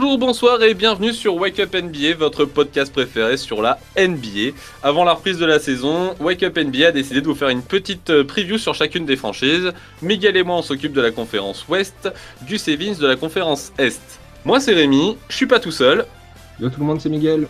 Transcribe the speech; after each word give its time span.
Bonjour, 0.00 0.16
bonsoir 0.16 0.62
et 0.62 0.72
bienvenue 0.72 1.12
sur 1.12 1.36
Wake 1.36 1.60
Up 1.60 1.74
NBA, 1.74 2.14
votre 2.18 2.46
podcast 2.46 2.90
préféré 2.90 3.36
sur 3.36 3.60
la 3.60 3.78
NBA. 3.98 4.56
Avant 4.82 5.04
la 5.04 5.12
reprise 5.12 5.36
de 5.36 5.44
la 5.44 5.58
saison, 5.58 6.14
Wake 6.20 6.42
Up 6.42 6.56
NBA 6.56 6.86
a 6.86 6.90
décidé 6.90 7.20
de 7.20 7.26
vous 7.26 7.34
faire 7.34 7.50
une 7.50 7.60
petite 7.60 8.08
euh, 8.08 8.24
preview 8.24 8.56
sur 8.56 8.74
chacune 8.74 9.04
des 9.04 9.16
franchises. 9.16 9.72
Miguel 10.00 10.38
et 10.38 10.42
moi 10.42 10.56
on 10.56 10.62
s'occupe 10.62 10.94
de 10.94 11.02
la 11.02 11.10
conférence 11.10 11.68
Ouest, 11.68 12.10
Gus 12.46 12.66
et 12.68 12.78
de 12.78 13.06
la 13.06 13.16
conférence 13.16 13.74
Est. 13.76 14.00
Moi 14.46 14.58
c'est 14.58 14.72
Rémi, 14.72 15.18
je 15.28 15.36
suis 15.36 15.46
pas 15.46 15.60
tout 15.60 15.70
seul. 15.70 16.06
Yo 16.58 16.70
tout 16.70 16.80
le 16.80 16.86
monde, 16.86 17.02
c'est 17.02 17.10
Miguel. 17.10 17.46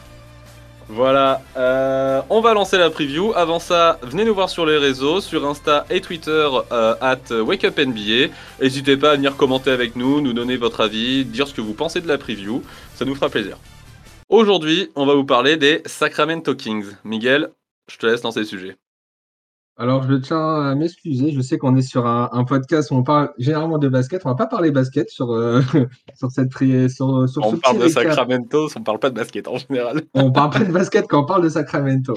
Voilà, 0.92 1.40
euh, 1.56 2.20
on 2.30 2.40
va 2.40 2.52
lancer 2.52 2.76
la 2.76 2.90
preview. 2.90 3.32
Avant 3.36 3.60
ça, 3.60 4.00
venez 4.02 4.24
nous 4.24 4.34
voir 4.34 4.50
sur 4.50 4.66
les 4.66 4.76
réseaux, 4.76 5.20
sur 5.20 5.46
Insta 5.46 5.86
et 5.88 6.00
Twitter, 6.00 6.48
euh, 6.72 6.96
at 7.00 7.30
WakeUpNBA. 7.30 8.32
N'hésitez 8.60 8.96
pas 8.96 9.12
à 9.12 9.14
venir 9.14 9.36
commenter 9.36 9.70
avec 9.70 9.94
nous, 9.94 10.20
nous 10.20 10.32
donner 10.32 10.56
votre 10.56 10.80
avis, 10.80 11.24
dire 11.24 11.46
ce 11.46 11.54
que 11.54 11.60
vous 11.60 11.74
pensez 11.74 12.00
de 12.00 12.08
la 12.08 12.18
preview, 12.18 12.64
ça 12.96 13.04
nous 13.04 13.14
fera 13.14 13.28
plaisir. 13.28 13.56
Aujourd'hui, 14.28 14.90
on 14.96 15.06
va 15.06 15.14
vous 15.14 15.24
parler 15.24 15.56
des 15.56 15.80
Sacramento 15.86 16.56
Kings. 16.56 16.86
Miguel, 17.04 17.50
je 17.88 17.96
te 17.96 18.06
laisse 18.06 18.24
lancer 18.24 18.40
le 18.40 18.46
sujet. 18.46 18.76
Alors, 19.76 20.02
je 20.02 20.14
tiens 20.14 20.66
à 20.66 20.74
m'excuser. 20.74 21.32
Je 21.32 21.40
sais 21.40 21.56
qu'on 21.56 21.74
est 21.74 21.82
sur 21.82 22.06
un, 22.06 22.44
podcast 22.44 22.90
où 22.90 22.96
on 22.96 23.02
parle 23.02 23.30
généralement 23.38 23.78
de 23.78 23.88
basket. 23.88 24.20
On 24.26 24.28
va 24.28 24.34
pas 24.34 24.46
parler 24.46 24.70
basket 24.70 25.08
sur, 25.08 25.32
euh, 25.32 25.62
sur 26.14 26.30
cette 26.30 26.52
sur, 26.52 27.28
sur 27.28 27.46
On 27.46 27.56
parle 27.56 27.78
de 27.78 27.88
Sacramento, 27.88 28.68
on 28.76 28.82
parle 28.82 28.98
pas 28.98 29.08
de 29.08 29.14
basket 29.14 29.48
en 29.48 29.56
général. 29.56 30.02
on 30.14 30.32
parle 30.32 30.50
pas 30.50 30.64
de 30.64 30.72
basket 30.72 31.06
quand 31.08 31.22
on 31.22 31.26
parle 31.26 31.44
de 31.44 31.48
Sacramento. 31.48 32.14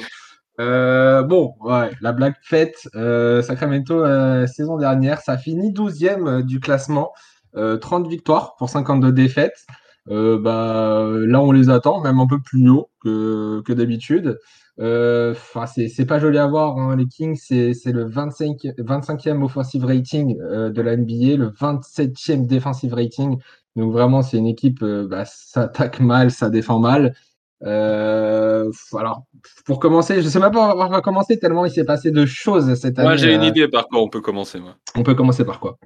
Euh, 0.59 1.23
bon, 1.23 1.53
ouais, 1.61 1.91
la 2.01 2.11
blague 2.11 2.35
faite. 2.43 2.89
Euh, 2.95 3.41
Sacramento, 3.41 4.03
saison 4.45 4.77
dernière, 4.77 5.21
ça 5.21 5.37
finit 5.37 5.71
12e 5.71 6.41
du 6.43 6.59
classement. 6.59 7.11
30 7.55 8.07
victoires 8.07 8.55
pour 8.57 8.69
52 8.69 9.13
défaites. 9.13 9.65
bah, 10.07 11.07
là, 11.11 11.39
on 11.39 11.51
les 11.53 11.69
attend, 11.69 12.01
même 12.01 12.19
un 12.19 12.27
peu 12.27 12.41
plus 12.41 12.67
haut 12.67 12.89
que, 13.01 13.61
que 13.61 13.71
d'habitude. 13.71 14.37
Euh, 14.79 15.35
c'est 15.67 16.05
pas 16.05 16.19
joli 16.19 16.37
à 16.37 16.47
voir. 16.47 16.77
Hein. 16.77 16.95
Les 16.95 17.07
Kings, 17.07 17.35
c'est 17.35 17.91
le 17.91 18.05
25, 18.05 18.57
25e 18.79 19.43
offensive 19.43 19.85
rating 19.85 20.39
euh, 20.41 20.69
de 20.69 20.81
la 20.81 20.97
NBA, 20.97 21.37
le 21.37 21.49
27e 21.49 22.47
defensive 22.47 22.93
rating. 22.93 23.37
Donc 23.75 23.91
vraiment, 23.91 24.21
c'est 24.21 24.37
une 24.37 24.47
équipe, 24.47 24.81
euh, 24.83 25.07
bah, 25.07 25.25
ça 25.25 25.63
attaque 25.63 25.99
mal, 25.99 26.31
ça 26.31 26.49
défend 26.49 26.79
mal. 26.79 27.15
alors, 27.61 29.23
pour 29.65 29.79
commencer, 29.79 30.21
je 30.21 30.27
sais 30.27 30.39
même 30.39 30.51
pas 30.51 30.75
où 30.75 30.81
on 30.81 30.89
va 30.89 31.01
commencer 31.01 31.39
tellement 31.39 31.65
il 31.65 31.71
s'est 31.71 31.85
passé 31.85 32.11
de 32.11 32.25
choses 32.25 32.73
cette 32.75 32.99
année. 32.99 33.07
Moi, 33.07 33.17
j'ai 33.17 33.33
une 33.33 33.43
idée 33.43 33.67
par 33.67 33.87
quoi 33.87 34.01
on 34.01 34.09
peut 34.09 34.21
commencer. 34.21 34.59
Moi. 34.59 34.75
On 34.95 35.03
peut 35.03 35.15
commencer 35.15 35.45
par 35.45 35.59
quoi? 35.59 35.77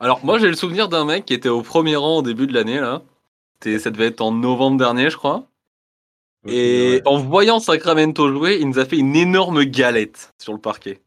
Alors, 0.00 0.24
moi, 0.24 0.38
j'ai 0.38 0.48
le 0.48 0.54
souvenir 0.54 0.88
d'un 0.88 1.04
mec 1.04 1.24
qui 1.24 1.34
était 1.34 1.48
au 1.48 1.62
premier 1.62 1.96
rang 1.96 2.18
au 2.18 2.22
début 2.22 2.46
de 2.46 2.54
l'année 2.54 2.80
là. 2.80 3.02
Ça 3.62 3.90
devait 3.90 4.08
être 4.08 4.20
en 4.20 4.30
novembre 4.30 4.76
dernier, 4.76 5.08
je 5.08 5.16
crois. 5.16 5.46
Et 6.46 7.00
en 7.06 7.18
voyant 7.18 7.58
Sacramento 7.58 8.30
jouer, 8.30 8.58
il 8.60 8.68
nous 8.68 8.78
a 8.78 8.84
fait 8.84 8.98
une 8.98 9.16
énorme 9.16 9.64
galette 9.64 10.32
sur 10.38 10.52
le 10.52 10.58
parquet. 10.58 11.00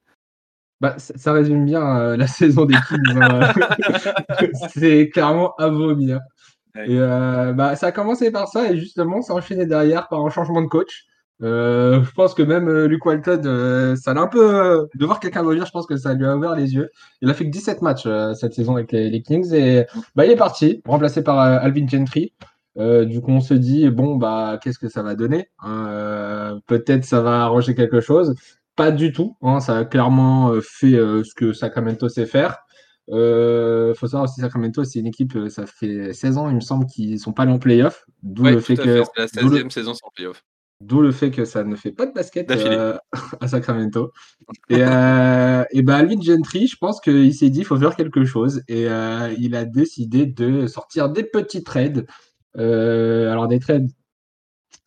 Bah, 0.79 0.95
ça 0.97 1.33
résume 1.33 1.65
bien 1.65 1.97
euh, 1.97 2.17
la 2.17 2.27
saison 2.27 2.65
des 2.65 2.75
Kings. 2.87 3.21
Hein. 3.21 3.53
c'est 4.73 5.09
clairement 5.09 5.53
à 5.55 5.69
vomir. 5.69 6.19
Et 6.75 6.99
euh, 6.99 7.53
bah, 7.53 7.75
ça 7.75 7.87
a 7.87 7.91
commencé 7.91 8.31
par 8.31 8.47
ça 8.47 8.71
et 8.71 8.77
justement, 8.77 9.21
ça 9.21 9.33
a 9.33 9.35
enchaîné 9.35 9.65
derrière 9.65 10.07
par 10.07 10.23
un 10.23 10.29
changement 10.29 10.61
de 10.61 10.67
coach. 10.67 11.05
Euh, 11.43 12.03
je 12.03 12.11
pense 12.11 12.33
que 12.33 12.41
même 12.41 12.85
Luke 12.85 13.05
Walton, 13.05 13.95
ça 13.95 14.13
l'a 14.13 14.21
un 14.21 14.27
peu. 14.27 14.87
de 14.93 15.05
voir 15.05 15.19
quelqu'un 15.19 15.41
revenir, 15.41 15.65
je 15.65 15.71
pense 15.71 15.87
que 15.87 15.97
ça 15.97 16.13
lui 16.13 16.25
a 16.25 16.35
ouvert 16.35 16.55
les 16.55 16.75
yeux. 16.75 16.89
Il 17.21 17.29
a 17.29 17.33
fait 17.33 17.45
que 17.45 17.51
17 17.51 17.81
matchs 17.81 18.07
cette 18.35 18.53
saison 18.53 18.75
avec 18.75 18.91
les, 18.91 19.09
les, 19.09 19.21
Kings 19.21 19.51
et 19.53 19.85
bah, 20.15 20.25
il 20.25 20.31
est 20.31 20.35
parti, 20.35 20.81
remplacé 20.85 21.23
par 21.23 21.39
Alvin 21.39 21.87
Gentry. 21.87 22.33
Euh, 22.77 23.05
du 23.05 23.21
coup, 23.21 23.31
on 23.31 23.41
se 23.41 23.53
dit, 23.53 23.89
bon, 23.89 24.15
bah, 24.15 24.59
qu'est-ce 24.61 24.79
que 24.79 24.89
ça 24.89 25.01
va 25.01 25.15
donner 25.15 25.49
hein, 25.59 25.87
euh, 25.87 26.59
Peut-être 26.67 27.05
ça 27.05 27.21
va 27.21 27.43
arranger 27.43 27.75
quelque 27.75 28.01
chose. 28.01 28.35
Pas 28.75 28.91
du 28.91 29.11
tout. 29.11 29.35
Hein, 29.41 29.59
ça 29.59 29.77
a 29.77 29.85
clairement 29.85 30.51
euh, 30.51 30.61
fait 30.61 30.91
ce 30.91 31.33
que 31.35 31.53
Sacramento 31.53 32.07
sait 32.09 32.27
faire. 32.27 32.57
Il 33.09 33.93
faut 33.95 34.07
savoir 34.07 34.23
aussi 34.23 34.41
Sacramento, 34.41 34.83
c'est 34.83 34.99
une 34.99 35.07
équipe, 35.07 35.37
ça 35.49 35.65
fait 35.65 36.13
16 36.13 36.37
ans, 36.37 36.49
il 36.49 36.55
me 36.55 36.61
semble, 36.61 36.85
qu'ils 36.85 37.13
ne 37.13 37.17
sont 37.17 37.31
pas 37.31 37.43
allés 37.43 37.53
en 37.53 37.59
playoff. 37.59 38.05
D'où 38.21 38.43
le 38.43 38.59
fait 38.59 38.75
que. 38.75 39.03
C'est 39.25 39.41
la 39.41 39.49
16e 39.49 39.69
saison 39.69 39.93
sans 39.93 40.09
playoff. 40.13 40.43
D'où 40.79 41.01
le 41.01 41.11
fait 41.11 41.31
que 41.31 41.43
ça 41.43 41.63
ne 41.63 41.75
fait 41.75 41.91
pas 41.91 42.05
de 42.05 42.11
basket 42.11 42.51
à 43.41 43.47
Sacramento. 43.47 44.11
Et, 44.69 44.75
et 44.75 45.81
bah, 45.81 45.95
Alvin 45.95 46.21
Gentry, 46.21 46.67
je 46.67 46.75
pense 46.77 47.01
qu'il 47.01 47.33
s'est 47.33 47.49
dit 47.49 47.59
il 47.59 47.65
faut 47.65 47.77
faire 47.77 47.95
quelque 47.95 48.25
chose. 48.25 48.61
Et 48.67 48.83
il 49.39 49.55
a 49.55 49.65
décidé 49.65 50.27
de 50.27 50.67
sortir 50.67 51.09
des 51.09 51.23
petits 51.23 51.63
trades 51.63 52.05
euh, 52.05 52.11
alors 52.57 53.47
des 53.47 53.59
trades 53.59 53.89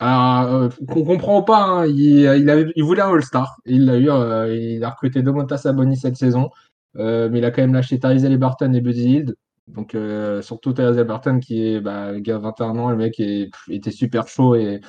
euh, 0.03 0.71
qu'on 0.89 1.05
comprend 1.05 1.43
pas. 1.43 1.63
Hein. 1.63 1.87
Il, 1.87 2.83
voulait 2.83 3.03
un 3.03 3.13
All-Star. 3.13 3.57
Il 3.67 3.87
l'a 3.87 3.99
eu. 3.99 4.11
Euh, 4.11 4.55
il 4.55 4.85
a 4.85 4.91
recruté 4.91 5.23
Domantas 5.23 5.59
Sabonis 5.59 5.99
cette 5.99 6.17
saison. 6.17 6.51
mais 6.95 7.39
il 7.39 7.45
a 7.45 7.51
quand 7.51 7.63
même 7.63 7.75
lâché 7.75 7.99
Tyrese 7.99 8.39
Barton 8.39 8.73
et 8.73 8.81
Buddy 8.81 9.05
Hield. 9.05 9.37
Donc, 9.69 9.97
surtout 10.43 10.73
Tyrese 10.73 11.05
Barton 11.05 11.39
qui 11.41 11.67
est 11.67 11.81
bah, 11.81 12.19
gars 12.21 12.39
21 12.39 12.79
ans. 12.79 12.91
Le 12.91 12.97
mec 12.97 13.21
était 13.21 13.91
super 13.91 14.29
chaud 14.29 14.55
et 14.55 14.81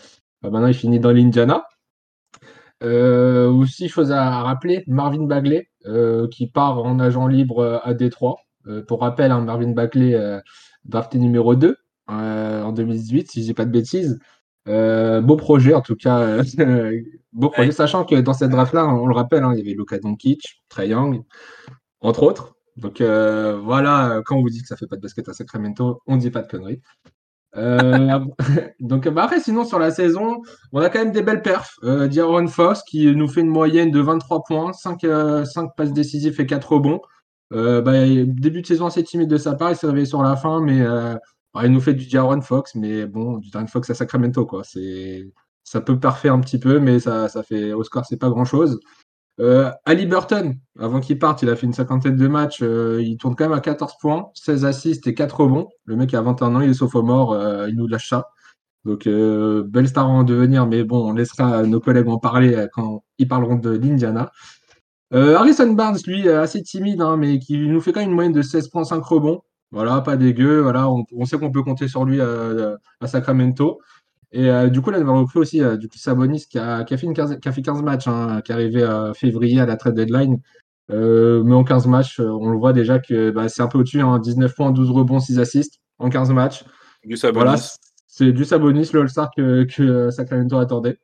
bah, 0.42 0.50
maintenant 0.50 0.68
il 0.68 0.74
finit 0.74 1.00
dans 1.00 1.12
l'Indiana. 1.12 1.64
aussi, 2.82 3.90
chose 3.90 4.12
à 4.12 4.42
rappeler, 4.44 4.84
Marvin 4.88 5.26
Bagley 5.26 5.70
qui 6.32 6.48
part 6.48 6.80
en 6.84 7.00
agent 7.00 7.28
libre 7.28 7.82
à 7.84 7.94
Détroit. 7.94 8.38
pour 8.88 9.02
rappel, 9.02 9.32
hein, 9.32 9.42
Marvin 9.42 9.72
Bagley, 9.72 10.18
drafté 10.86 11.20
numéro 11.20 11.56
2 11.56 11.68
euh, 11.68 11.76
en 12.12 12.72
2018, 12.72 13.32
si 13.32 13.42
je 13.42 13.46
dis 13.48 13.54
pas 13.54 13.66
de 13.66 13.72
bêtises. 13.72 14.20
Euh, 14.68 15.22
beau 15.22 15.38
projet, 15.38 15.74
en 15.74 15.82
tout 15.82 15.96
cas. 15.96 16.42
beau 17.34 17.50
projet, 17.50 17.72
sachant 17.72 18.06
que 18.06 18.16
dans 18.16 18.34
cette 18.34 18.52
draft-là, 18.52 18.88
on 18.88 19.08
le 19.08 19.16
rappelle, 19.16 19.44
hein, 19.44 19.54
il 19.54 19.60
y 19.60 19.62
avait 19.62 19.74
Luka 19.74 19.98
Doncic, 20.00 20.62
Trae 20.70 20.88
Young, 20.88 21.24
entre 22.02 22.24
autres. 22.24 22.56
Donc 22.78 23.02
euh, 23.02 23.60
voilà, 23.62 24.22
quand 24.26 24.38
on 24.38 24.42
vous 24.42 24.50
dit 24.50 24.62
que 24.62 24.68
ça 24.68 24.78
fait 24.78 24.88
pas 24.88 24.96
de 24.96 25.02
basket 25.02 25.28
à 25.30 25.34
Sacramento, 25.34 26.02
on 26.08 26.18
dit 26.18 26.32
pas 26.32 26.42
de 26.42 26.48
conneries. 26.48 26.82
donc 28.80 29.10
bah, 29.10 29.24
après, 29.24 29.42
sinon 29.42 29.66
sur 29.66 29.78
la 29.78 29.92
saison, 29.92 30.42
on 30.72 30.80
a 30.80 30.90
quand 30.90 31.00
même 31.00 31.12
des 31.12 31.22
belles 31.22 31.42
perfs. 31.42 31.76
Euh, 31.84 32.48
Fox 32.48 32.82
qui 32.84 33.14
nous 33.14 33.28
fait 33.28 33.42
une 33.42 33.50
moyenne 33.50 33.92
de 33.92 34.00
23 34.00 34.44
points, 34.44 34.72
5, 34.72 35.02
5 35.46 35.72
passes 35.76 35.92
décisives 35.92 36.40
et 36.40 36.46
4 36.46 36.72
rebonds. 36.72 37.02
Bah, 37.50 38.06
début 38.08 38.62
de 38.62 38.68
saison 38.68 38.86
assez 38.86 39.04
timide 39.04 39.30
de 39.30 39.38
sa 39.38 39.56
part, 39.56 39.72
il 39.72 39.76
s'est 39.76 39.88
réveillé 39.88 40.06
sur 40.06 40.24
la 40.24 40.38
fin, 40.38 40.62
mais 40.62 40.82
il 41.64 41.72
nous 41.72 41.82
fait 41.82 41.94
du 41.94 42.08
Jaron 42.10 42.42
Fox, 42.42 42.76
mais 42.76 43.06
bon, 43.06 43.38
du 43.38 43.50
Jaron 43.52 43.68
Fox 43.68 43.90
à 43.90 43.94
Sacramento, 43.94 44.46
quoi. 44.46 44.64
C'est, 44.64 45.30
ça 45.64 45.82
peut 45.82 46.00
parfaire 46.00 46.34
un 46.34 46.40
petit 46.40 46.60
peu, 46.60 46.80
mais 46.80 47.00
ça, 47.00 47.30
ça 47.30 47.44
fait 47.44 47.74
au 47.74 47.84
score, 47.84 48.06
c'est 48.06 48.18
pas 48.18 48.30
grand 48.30 48.46
chose. 48.46 48.80
Euh, 49.40 49.72
Ali 49.86 50.06
Burton, 50.06 50.58
avant 50.80 51.00
qu'il 51.00 51.18
parte, 51.18 51.42
il 51.42 51.50
a 51.50 51.56
fait 51.56 51.66
une 51.66 51.74
cinquantaine 51.74 52.16
de 52.16 52.28
matchs. 52.28 52.60
Euh, 52.62 53.02
il 53.02 53.18
tourne 53.18 53.36
quand 53.36 53.46
même 53.46 53.58
à 53.58 53.62
14 53.62 53.94
points, 54.00 54.30
16 54.36 54.66
assists 54.66 55.08
et 55.08 55.16
4 55.16 55.42
rebonds. 55.42 55.70
Le 55.86 55.96
mec 55.96 56.14
a 56.14 56.22
21 56.22 56.56
ans, 56.56 56.62
il 56.62 56.70
est 56.70 56.74
sophomore, 56.76 57.34
euh, 57.34 57.68
il 57.70 57.76
nous 57.76 57.88
lâche 57.88 58.10
ça. 58.10 58.30
Donc, 58.86 59.08
euh, 59.08 59.64
belle 59.64 59.88
star 59.88 60.10
en 60.10 60.24
devenir, 60.24 60.68
mais 60.68 60.84
bon, 60.84 61.10
on 61.10 61.14
laissera 61.14 61.64
nos 61.64 61.80
collègues 61.80 62.08
en 62.08 62.18
parler 62.18 62.68
quand 62.74 63.04
ils 63.18 63.28
parleront 63.28 63.56
de 63.56 63.72
l'Indiana. 63.72 64.32
Harrison 65.14 65.74
Barnes, 65.74 65.98
lui, 66.08 66.30
assez 66.30 66.64
timide, 66.64 67.02
hein, 67.02 67.18
mais 67.18 67.38
qui 67.40 67.68
nous 67.68 67.82
fait 67.82 67.92
quand 67.92 68.00
même 68.00 68.10
une 68.10 68.16
moyenne 68.16 68.34
de 68.34 68.42
16,5 68.42 69.02
rebonds. 69.02 69.42
Voilà, 69.72 70.02
pas 70.02 70.18
dégueu. 70.18 70.62
Voilà, 70.62 70.90
on, 70.90 71.26
sait 71.26 71.38
qu'on 71.38 71.52
peut 71.52 71.64
compter 71.64 71.88
sur 71.88 72.06
lui 72.06 72.20
à, 72.22 72.78
Sacramento. 73.06 73.80
Et 74.34 74.50
euh, 74.50 74.70
du 74.70 74.82
coup, 74.82 74.92
là, 74.92 75.00
on 75.00 75.08
a 75.08 75.20
repris 75.20 75.40
aussi 75.40 75.62
euh, 75.62 75.76
du 75.76 75.90
coup, 75.90 75.98
Sabonis 75.98 76.46
qui 76.50 76.58
a, 76.58 76.86
fait 76.86 77.04
une 77.04 77.14
15, 77.14 77.40
qui 77.42 77.50
a 77.50 77.52
fait 77.52 77.62
15 77.62 77.82
matchs, 77.82 78.08
hein, 78.08 78.42
qui 78.44 78.52
est 78.52 78.56
arrivé 78.56 78.84
à 78.84 79.14
février 79.14 79.60
à 79.60 79.66
la 79.66 79.76
trade 79.76 79.96
deadline. 79.96 80.40
Euh, 80.90 81.44
mais 81.44 81.54
en 81.54 81.64
15 81.64 81.88
matchs, 81.88 82.20
on 82.20 82.50
le 82.50 82.58
voit 82.58 82.74
déjà 82.74 83.00
que 83.00 83.32
bah, 83.32 83.50
c'est 83.50 83.62
un 83.62 83.68
peu 83.68 83.80
au-dessus. 83.80 84.02
19 84.02 84.50
hein, 84.50 84.54
points, 84.56 84.72
12 84.72 84.92
rebonds, 84.92 85.20
6 85.20 85.40
assists 85.40 85.80
en 86.00 86.10
15 86.10 86.32
matchs. 86.32 86.64
Du 87.04 87.18
Sabonis. 87.18 87.44
Voilà, 87.44 87.62
c'est 88.08 88.32
du 88.32 88.46
Sabonis, 88.46 88.90
le 88.94 89.02
All-Star 89.02 89.32
que, 89.36 89.64
que 89.64 90.10
Sacramento 90.12 90.58
attendait. 90.58 90.98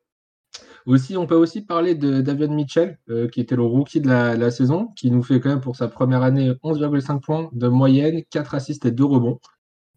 Aussi, 0.88 1.18
on 1.18 1.28
peut 1.28 1.36
aussi 1.36 1.64
parler 1.64 1.96
de 1.96 2.22
David 2.22 2.52
Mitchell, 2.52 2.98
euh, 3.10 3.28
qui 3.28 3.42
était 3.42 3.58
le 3.58 3.64
rookie 3.64 4.00
de 4.00 4.08
la, 4.08 4.52
saison, 4.52 4.88
qui 4.96 5.12
nous 5.12 5.22
fait 5.22 5.42
quand 5.42 5.50
même 5.50 5.60
pour 5.60 5.76
sa 5.76 5.90
première 5.90 6.24
année 6.24 6.52
11,5 6.64 7.20
points 7.20 7.50
de 7.52 7.68
moyenne, 7.68 8.22
4 8.30 8.56
assists 8.56 8.86
et 8.86 8.92
2 8.92 9.04
rebonds. 9.04 9.38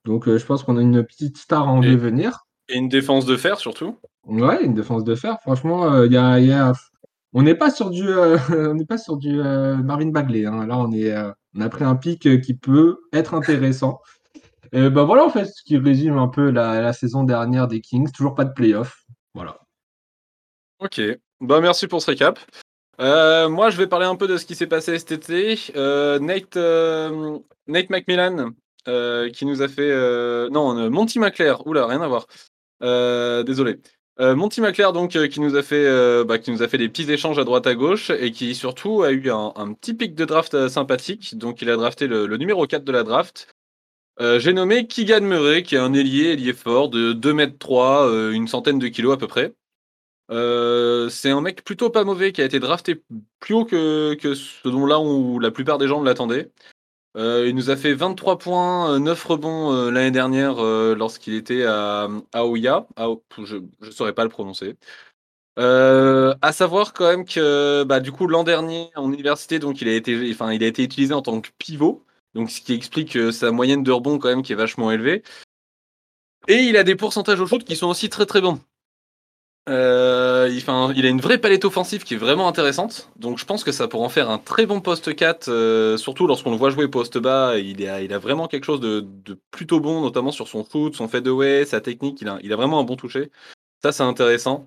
Donc 0.05 0.27
euh, 0.27 0.37
je 0.37 0.45
pense 0.45 0.65
qu'on 0.65 0.77
a 0.77 0.81
une 0.81 1.05
petite 1.05 1.39
star 1.39 1.69
à 1.69 1.71
en 1.71 1.79
devenir. 1.79 2.45
Et 2.69 2.77
une 2.77 2.89
défense 2.89 3.25
de 3.25 3.37
fer 3.37 3.61
surtout. 3.61 3.99
Ouais, 4.25 4.65
une 4.65 4.75
défense 4.75 5.05
de 5.05 5.15
fer. 5.15 5.39
Franchement, 5.43 5.93
euh, 5.93 6.09
y 6.09 6.53
on 7.33 7.43
n'est 7.43 7.55
pas 7.55 7.71
sur 7.71 7.91
du, 7.91 8.13
on 8.51 8.75
n'est 8.75 8.85
pas 8.85 8.99
sur 8.99 9.17
du 9.17 9.37
Marvin 9.37 10.11
Bagley. 10.11 10.45
Hein. 10.45 10.67
Là, 10.67 10.77
on 10.77 10.91
est, 10.91 11.15
on 11.55 11.61
a 11.61 11.69
pris 11.69 11.85
un 11.85 11.95
pic 11.95 12.41
qui 12.41 12.55
peut 12.55 12.99
être 13.13 13.35
intéressant. 13.35 14.01
Et 14.73 14.91
ben 14.91 15.05
voilà 15.05 15.25
en 15.25 15.31
fait 15.31 15.47
ce 15.47 15.63
qui 15.65 15.77
résume 15.77 16.19
un 16.19 16.29
peu 16.29 16.51
la, 16.51 16.81
la 16.81 16.93
saison 16.93 17.23
dernière 17.23 17.69
des 17.69 17.81
Kings. 17.81 18.11
Toujours 18.11 18.35
pas 18.35 18.45
de 18.45 18.53
playoff. 18.53 19.05
Voilà. 19.35 19.57
Ok, 20.81 21.01
bah 21.41 21.61
merci 21.61 21.87
pour 21.87 22.01
ce 22.01 22.11
récap. 22.11 22.39
Euh, 23.01 23.49
moi, 23.49 23.71
je 23.71 23.77
vais 23.77 23.87
parler 23.87 24.07
un 24.07 24.17
peu 24.17 24.27
de 24.27 24.37
ce 24.37 24.45
qui 24.47 24.55
s'est 24.55 24.67
passé 24.67 24.99
cet 24.99 25.13
été. 25.13 25.59
Euh, 25.77 26.19
Nate, 26.19 26.57
euh, 26.57 27.39
Nate 27.67 27.91
McMillan, 27.91 28.53
qui 29.33 29.47
nous 29.47 29.63
a 29.63 29.69
fait. 29.69 29.91
non, 30.51 30.91
Monty 30.91 31.19
McClair. 31.19 31.67
Oula, 31.67 31.87
rien 31.87 32.01
à 32.01 32.09
voir. 32.09 32.27
désolé. 33.45 33.81
Monty 34.19 34.61
McClair, 34.61 34.93
donc, 34.93 35.11
qui, 35.11 35.41
nous 35.41 35.57
a 35.57 35.63
fait, 35.63 36.25
bah, 36.25 36.39
qui 36.39 36.51
nous 36.51 36.63
a 36.63 36.69
fait 36.69 36.79
des 36.79 36.89
petits 36.89 37.11
échanges 37.11 37.39
à 37.39 37.45
droite 37.45 37.67
à 37.67 37.75
gauche 37.75 38.11
et 38.11 38.33
qui 38.33 38.55
surtout 38.55 39.03
a 39.03 39.13
eu 39.13 39.31
un, 39.31 39.73
petit 39.75 39.95
pic 39.95 40.15
de 40.15 40.25
draft 40.25 40.69
sympathique. 40.69 41.37
Donc, 41.39 41.63
il 41.63 41.71
a 41.71 41.77
drafté 41.77 42.07
le, 42.07 42.27
numéro 42.37 42.67
4 42.67 42.85
de 42.85 42.93
la 42.93 43.03
draft. 43.03 43.49
J'ai 44.19 44.53
nommé 44.53 44.87
Keegan 44.87 45.23
Murray, 45.23 45.63
qui 45.63 45.75
est 45.75 45.79
un 45.79 45.95
ailier, 45.95 46.33
ailier 46.33 46.53
fort 46.53 46.91
de 46.91 47.13
2 47.13 47.31
m 47.39 47.57
3, 47.59 48.33
une 48.33 48.49
centaine 48.49 48.79
de 48.79 48.89
kilos 48.89 49.15
à 49.15 49.17
peu 49.17 49.27
près. 49.27 49.55
C'est 50.31 51.31
un 51.31 51.41
mec 51.41 51.65
plutôt 51.65 51.91
pas 51.91 52.05
mauvais 52.05 52.33
qui 52.33 52.41
a 52.43 52.45
été 52.45 52.61
drafté 52.61 53.03
plus 53.41 53.55
haut 53.55 53.65
que, 53.65 54.17
ce 54.35 54.69
dont 54.69 54.87
là 54.87 55.01
où 55.01 55.39
la 55.39 55.51
plupart 55.51 55.79
des 55.79 55.89
gens 55.89 56.03
l'attendaient. 56.03 56.51
Euh, 57.17 57.47
il 57.49 57.57
nous 57.57 57.71
a 57.71 57.77
fait 57.77 57.93
23 57.93 58.39
points, 58.39 59.01
9 59.01 59.25
euh, 59.27 59.29
rebonds 59.29 59.73
euh, 59.75 59.91
l'année 59.91 60.13
dernière 60.13 60.63
lorsqu'il 60.95 61.35
était 61.35 61.65
à 61.65 62.09
Aoya. 62.33 62.87
je 63.43 63.57
ne 63.57 63.91
saurais 63.91 64.13
pas 64.13 64.23
le 64.25 64.31
prononcer. 64.31 64.77
à 65.57 66.53
savoir 66.53 66.93
quand 66.93 67.09
même 67.09 67.25
que 67.25 67.85
bah, 67.85 68.01
du 68.01 68.13
coup 68.13 68.27
l'an 68.27 68.45
dernier 68.45 68.91
en 68.97 69.13
université 69.13 69.59
donc 69.59 69.81
il 69.83 69.89
a 69.89 69.95
été 69.95 70.31
enfin 70.33 70.53
il 70.53 70.63
a 70.65 70.67
été 70.67 70.83
utilisé 70.83 71.13
en 71.13 71.23
tant 71.23 71.41
que 71.41 71.51
pivot 71.59 72.05
donc 72.35 72.51
ce 72.51 72.61
qui 72.61 72.73
explique 72.75 73.19
sa 73.33 73.51
moyenne 73.51 73.83
de 73.83 73.91
rebond 73.93 74.19
quand 74.19 74.29
même 74.29 74.43
qui 74.43 74.53
est 74.53 74.57
vachement 74.57 74.91
élevée 74.91 75.23
et 76.49 76.57
il 76.57 76.77
a 76.77 76.85
des 76.85 76.97
pourcentages 76.97 77.41
au 77.41 77.47
shoot 77.47 77.65
qui 77.65 77.77
sont 77.77 77.89
aussi 77.89 78.09
très 78.09 78.27
très 78.27 78.41
bons 78.41 78.61
euh, 79.71 80.49
il, 80.51 80.65
il, 80.97 81.07
a 81.07 81.09
une 81.09 81.21
vraie 81.21 81.39
palette 81.39 81.65
offensive 81.65 82.03
qui 82.03 82.15
est 82.15 82.17
vraiment 82.17 82.49
intéressante. 82.49 83.09
Donc 83.17 83.39
je 83.39 83.45
pense 83.45 83.63
que 83.63 83.71
ça 83.71 83.87
pourrait 83.87 84.05
en 84.05 84.09
faire 84.09 84.29
un 84.29 84.39
très 84.39 84.67
bon 84.67 84.81
poste 84.81 85.15
4, 85.15 85.49
euh, 85.49 85.97
surtout 85.97 86.27
lorsqu'on 86.27 86.51
le 86.51 86.57
voit 86.57 86.71
jouer 86.71 86.89
poste 86.89 87.19
bas. 87.19 87.57
Il 87.57 87.87
a, 87.87 88.03
il 88.03 88.13
a 88.13 88.19
vraiment 88.19 88.49
quelque 88.49 88.65
chose 88.65 88.81
de, 88.81 89.07
plutôt 89.51 89.79
bon, 89.79 90.01
notamment 90.01 90.33
sur 90.33 90.49
son 90.49 90.65
foot, 90.65 90.97
son 90.97 91.07
fadeaway, 91.07 91.65
sa 91.65 91.81
technique. 91.81 92.21
Il 92.21 92.29
a, 92.29 92.39
il 92.43 92.53
a 92.53 92.57
vraiment 92.57 92.81
un 92.81 92.85
bon 92.85 92.97
toucher. 92.97 93.31
Ça, 93.83 93.93
c'est 93.93 94.03
intéressant. 94.03 94.67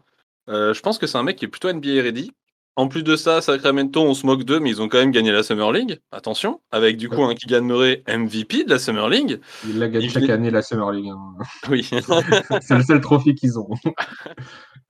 Euh, 0.50 0.74
je 0.74 0.82
pense 0.82 0.98
que 0.98 1.08
c'est 1.08 1.18
un 1.18 1.24
mec 1.24 1.38
qui 1.38 1.46
est 1.46 1.50
plutôt 1.50 1.72
NBA 1.72 2.02
ready. 2.02 2.32
En 2.76 2.88
plus 2.88 3.04
de 3.04 3.16
ça, 3.16 3.40
Sacramento, 3.42 4.02
on 4.02 4.16
se 4.16 4.26
moque 4.26 4.46
d'eux, 4.46 4.60
mais 4.60 4.72
ils 4.72 4.82
ont 4.82 4.90
quand 4.90 4.98
même 4.98 5.12
gagné 5.12 5.32
la 5.32 5.44
Summer 5.44 5.72
League. 5.72 6.00
Attention, 6.12 6.60
avec 6.72 6.98
du 6.98 7.08
coup 7.08 7.24
un 7.24 7.36
Keegan 7.36 7.62
Murray 7.62 8.04
MVP 8.08 8.64
de 8.64 8.70
la 8.72 8.80
Summer 8.80 9.10
League. 9.10 9.40
Il 9.68 9.78
l'a 9.78 9.90
gagné 9.90 10.10
chaque 10.10 10.28
année 10.30 10.50
la 10.50 10.64
Summer 10.64 10.92
League. 10.92 11.10
Hein. 11.10 11.44
Oui. 11.70 11.88
c'est 12.62 12.76
le 12.76 12.84
seul 12.84 13.00
trophée 13.00 13.36
qu'ils 13.36 13.60
ont. 13.60 13.70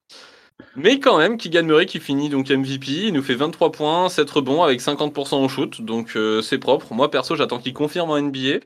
Mais 0.76 0.98
quand 1.00 1.18
même, 1.18 1.36
Keegan 1.36 1.64
Murray 1.64 1.86
qui 1.86 2.00
finit 2.00 2.28
donc 2.28 2.50
MVP, 2.50 3.06
il 3.06 3.12
nous 3.12 3.22
fait 3.22 3.34
23 3.34 3.72
points, 3.72 4.08
7 4.08 4.28
rebonds 4.30 4.62
avec 4.62 4.80
50% 4.80 5.34
en 5.34 5.48
shoot, 5.48 5.80
donc 5.82 6.16
euh, 6.16 6.42
c'est 6.42 6.58
propre. 6.58 6.92
Moi 6.94 7.10
perso, 7.10 7.36
j'attends 7.36 7.58
qu'il 7.58 7.74
confirme 7.74 8.10
en 8.10 8.20
NBA. 8.20 8.60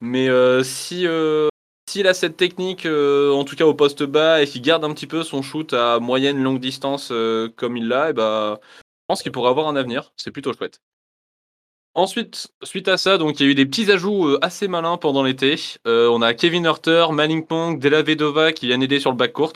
Mais 0.00 0.28
euh, 0.28 0.64
si 0.64 1.06
euh, 1.06 1.48
s'il 1.88 2.06
a 2.08 2.14
cette 2.14 2.36
technique, 2.36 2.86
en 2.86 3.44
tout 3.44 3.56
cas 3.56 3.64
au 3.64 3.74
poste 3.74 4.02
bas, 4.02 4.42
et 4.42 4.46
qu'il 4.46 4.62
garde 4.62 4.84
un 4.84 4.92
petit 4.94 5.06
peu 5.06 5.22
son 5.22 5.42
shoot 5.42 5.72
à 5.72 6.00
moyenne 6.00 6.42
longue 6.42 6.60
distance 6.60 7.12
comme 7.56 7.76
il 7.76 7.88
l'a, 7.88 8.08
et 8.08 8.10
eh 8.10 8.12
bah, 8.12 8.60
je 8.62 9.04
pense 9.08 9.22
qu'il 9.22 9.32
pourrait 9.32 9.50
avoir 9.50 9.68
un 9.68 9.76
avenir. 9.76 10.12
C'est 10.16 10.30
plutôt 10.30 10.52
chouette. 10.52 10.80
Ensuite, 11.94 12.48
suite 12.62 12.88
à 12.88 12.96
ça, 12.96 13.18
donc 13.18 13.38
il 13.38 13.44
y 13.44 13.48
a 13.48 13.52
eu 13.52 13.54
des 13.54 13.66
petits 13.66 13.90
ajouts 13.90 14.36
assez 14.40 14.66
malins 14.68 14.96
pendant 14.96 15.22
l'été. 15.22 15.56
on 15.84 16.22
a 16.22 16.34
Kevin 16.34 16.64
Hurter, 16.64 17.06
Manning 17.12 17.46
Pong, 17.46 17.78
Della 17.78 18.02
Vedova 18.02 18.52
qui 18.52 18.66
viennent 18.66 18.82
aider 18.82 19.00
sur 19.00 19.10
le 19.10 19.16
backcourt. 19.16 19.52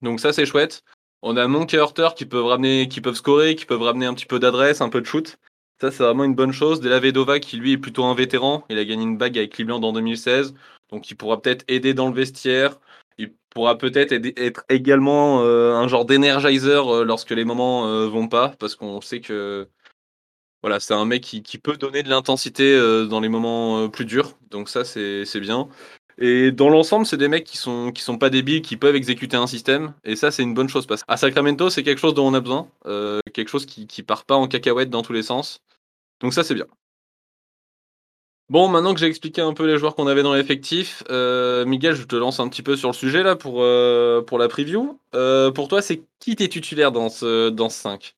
Donc 0.00 0.20
ça 0.20 0.32
c'est 0.32 0.46
chouette. 0.46 0.82
On 1.22 1.36
a 1.36 1.46
Monk 1.46 1.72
et 1.72 1.80
qui 2.16 2.26
peuvent 2.26 2.46
ramener, 2.46 2.88
qui 2.88 3.00
peuvent 3.00 3.14
scorer, 3.14 3.54
qui 3.54 3.64
peuvent 3.64 3.82
ramener 3.82 4.06
un 4.06 4.14
petit 4.14 4.26
peu 4.26 4.40
d'adresse, 4.40 4.80
un 4.80 4.88
peu 4.88 5.00
de 5.00 5.06
shoot. 5.06 5.38
Ça 5.80 5.90
c'est 5.90 6.02
vraiment 6.02 6.24
une 6.24 6.34
bonne 6.34 6.52
chose. 6.52 6.80
Della 6.80 6.98
Vedova 6.98 7.38
qui 7.38 7.56
lui 7.56 7.72
est 7.72 7.78
plutôt 7.78 8.04
un 8.04 8.14
vétéran. 8.14 8.64
Il 8.68 8.78
a 8.78 8.84
gagné 8.84 9.04
une 9.04 9.16
bague 9.16 9.38
avec 9.38 9.52
Cleveland 9.52 9.82
en 9.82 9.92
2016. 9.92 10.54
Donc 10.90 11.10
il 11.10 11.16
pourra 11.16 11.40
peut-être 11.40 11.64
aider 11.68 11.94
dans 11.94 12.08
le 12.08 12.14
vestiaire. 12.14 12.78
Il 13.18 13.34
pourra 13.50 13.78
peut-être 13.78 14.12
être 14.12 14.64
également 14.68 15.42
euh, 15.42 15.74
un 15.74 15.86
genre 15.88 16.04
d'énergizer 16.04 16.88
euh, 16.88 17.04
lorsque 17.04 17.30
les 17.30 17.44
moments 17.44 17.86
euh, 17.86 18.08
vont 18.08 18.28
pas. 18.28 18.54
Parce 18.58 18.74
qu'on 18.74 19.00
sait 19.00 19.20
que 19.20 19.68
voilà, 20.62 20.80
c'est 20.80 20.94
un 20.94 21.04
mec 21.04 21.22
qui, 21.22 21.58
peut 21.58 21.76
donner 21.76 22.02
de 22.04 22.08
l'intensité 22.08 22.78
dans 23.08 23.18
les 23.18 23.28
moments 23.28 23.88
plus 23.88 24.04
durs. 24.04 24.38
Donc 24.50 24.68
ça 24.68 24.84
c'est 24.84 25.40
bien. 25.40 25.68
Et 26.18 26.52
dans 26.52 26.68
l'ensemble, 26.68 27.06
c'est 27.06 27.16
des 27.16 27.28
mecs 27.28 27.44
qui 27.44 27.56
sont, 27.56 27.92
qui 27.92 28.02
sont 28.02 28.18
pas 28.18 28.30
débiles, 28.30 28.62
qui 28.62 28.76
peuvent 28.76 28.96
exécuter 28.96 29.36
un 29.36 29.46
système. 29.46 29.94
Et 30.04 30.16
ça, 30.16 30.30
c'est 30.30 30.42
une 30.42 30.54
bonne 30.54 30.68
chose. 30.68 30.86
Parce 30.86 31.04
qu'à 31.04 31.16
Sacramento, 31.16 31.70
c'est 31.70 31.82
quelque 31.82 31.98
chose 31.98 32.14
dont 32.14 32.26
on 32.26 32.34
a 32.34 32.40
besoin. 32.40 32.68
Euh, 32.86 33.20
quelque 33.32 33.48
chose 33.48 33.66
qui, 33.66 33.86
qui 33.86 34.02
part 34.02 34.24
pas 34.24 34.36
en 34.36 34.48
cacahuète 34.48 34.90
dans 34.90 35.02
tous 35.02 35.12
les 35.12 35.22
sens. 35.22 35.60
Donc 36.20 36.34
ça, 36.34 36.44
c'est 36.44 36.54
bien. 36.54 36.66
Bon, 38.48 38.68
maintenant 38.68 38.92
que 38.92 39.00
j'ai 39.00 39.06
expliqué 39.06 39.40
un 39.40 39.54
peu 39.54 39.66
les 39.66 39.78
joueurs 39.78 39.94
qu'on 39.94 40.06
avait 40.06 40.22
dans 40.22 40.34
l'effectif, 40.34 41.02
euh, 41.08 41.64
Miguel, 41.64 41.94
je 41.94 42.04
te 42.04 42.16
lance 42.16 42.38
un 42.38 42.48
petit 42.48 42.62
peu 42.62 42.76
sur 42.76 42.90
le 42.90 42.94
sujet 42.94 43.22
là 43.22 43.34
pour, 43.34 43.62
euh, 43.62 44.20
pour 44.20 44.38
la 44.38 44.48
preview. 44.48 44.98
pour 45.54 45.68
toi, 45.68 45.80
c'est 45.80 46.02
qui 46.18 46.36
tes 46.36 46.48
titulaires 46.48 46.92
dans 46.92 47.08
ce, 47.08 47.48
dans 47.48 47.70
ce 47.70 47.78
5 47.78 48.14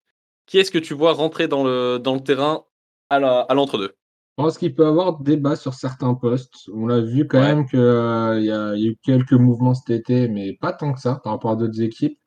Qui 0.46 0.58
est-ce 0.58 0.72
que 0.72 0.78
tu 0.78 0.94
vois 0.94 1.12
rentrer 1.12 1.46
dans 1.46 1.62
le, 1.62 1.98
dans 1.98 2.14
le 2.14 2.20
terrain 2.20 2.64
à 3.10 3.20
l'entre-deux? 3.54 3.94
Je 4.36 4.42
pense 4.42 4.58
qu'il 4.58 4.74
peut 4.74 4.86
avoir 4.86 5.20
débat 5.20 5.54
sur 5.54 5.74
certains 5.74 6.14
postes. 6.14 6.68
On 6.74 6.88
a 6.88 7.00
vu 7.00 7.28
quand 7.28 7.40
même 7.40 7.68
qu'il 7.68 7.78
euh, 7.78 8.40
y, 8.40 8.50
a 8.50 8.76
eu 8.76 8.96
quelques 9.00 9.32
mouvements 9.32 9.74
cet 9.74 9.90
été, 9.90 10.26
mais 10.26 10.54
pas 10.60 10.72
tant 10.72 10.92
que 10.92 11.00
ça 11.00 11.20
par 11.22 11.34
rapport 11.34 11.52
à 11.52 11.56
d'autres 11.56 11.80
équipes. 11.80 12.18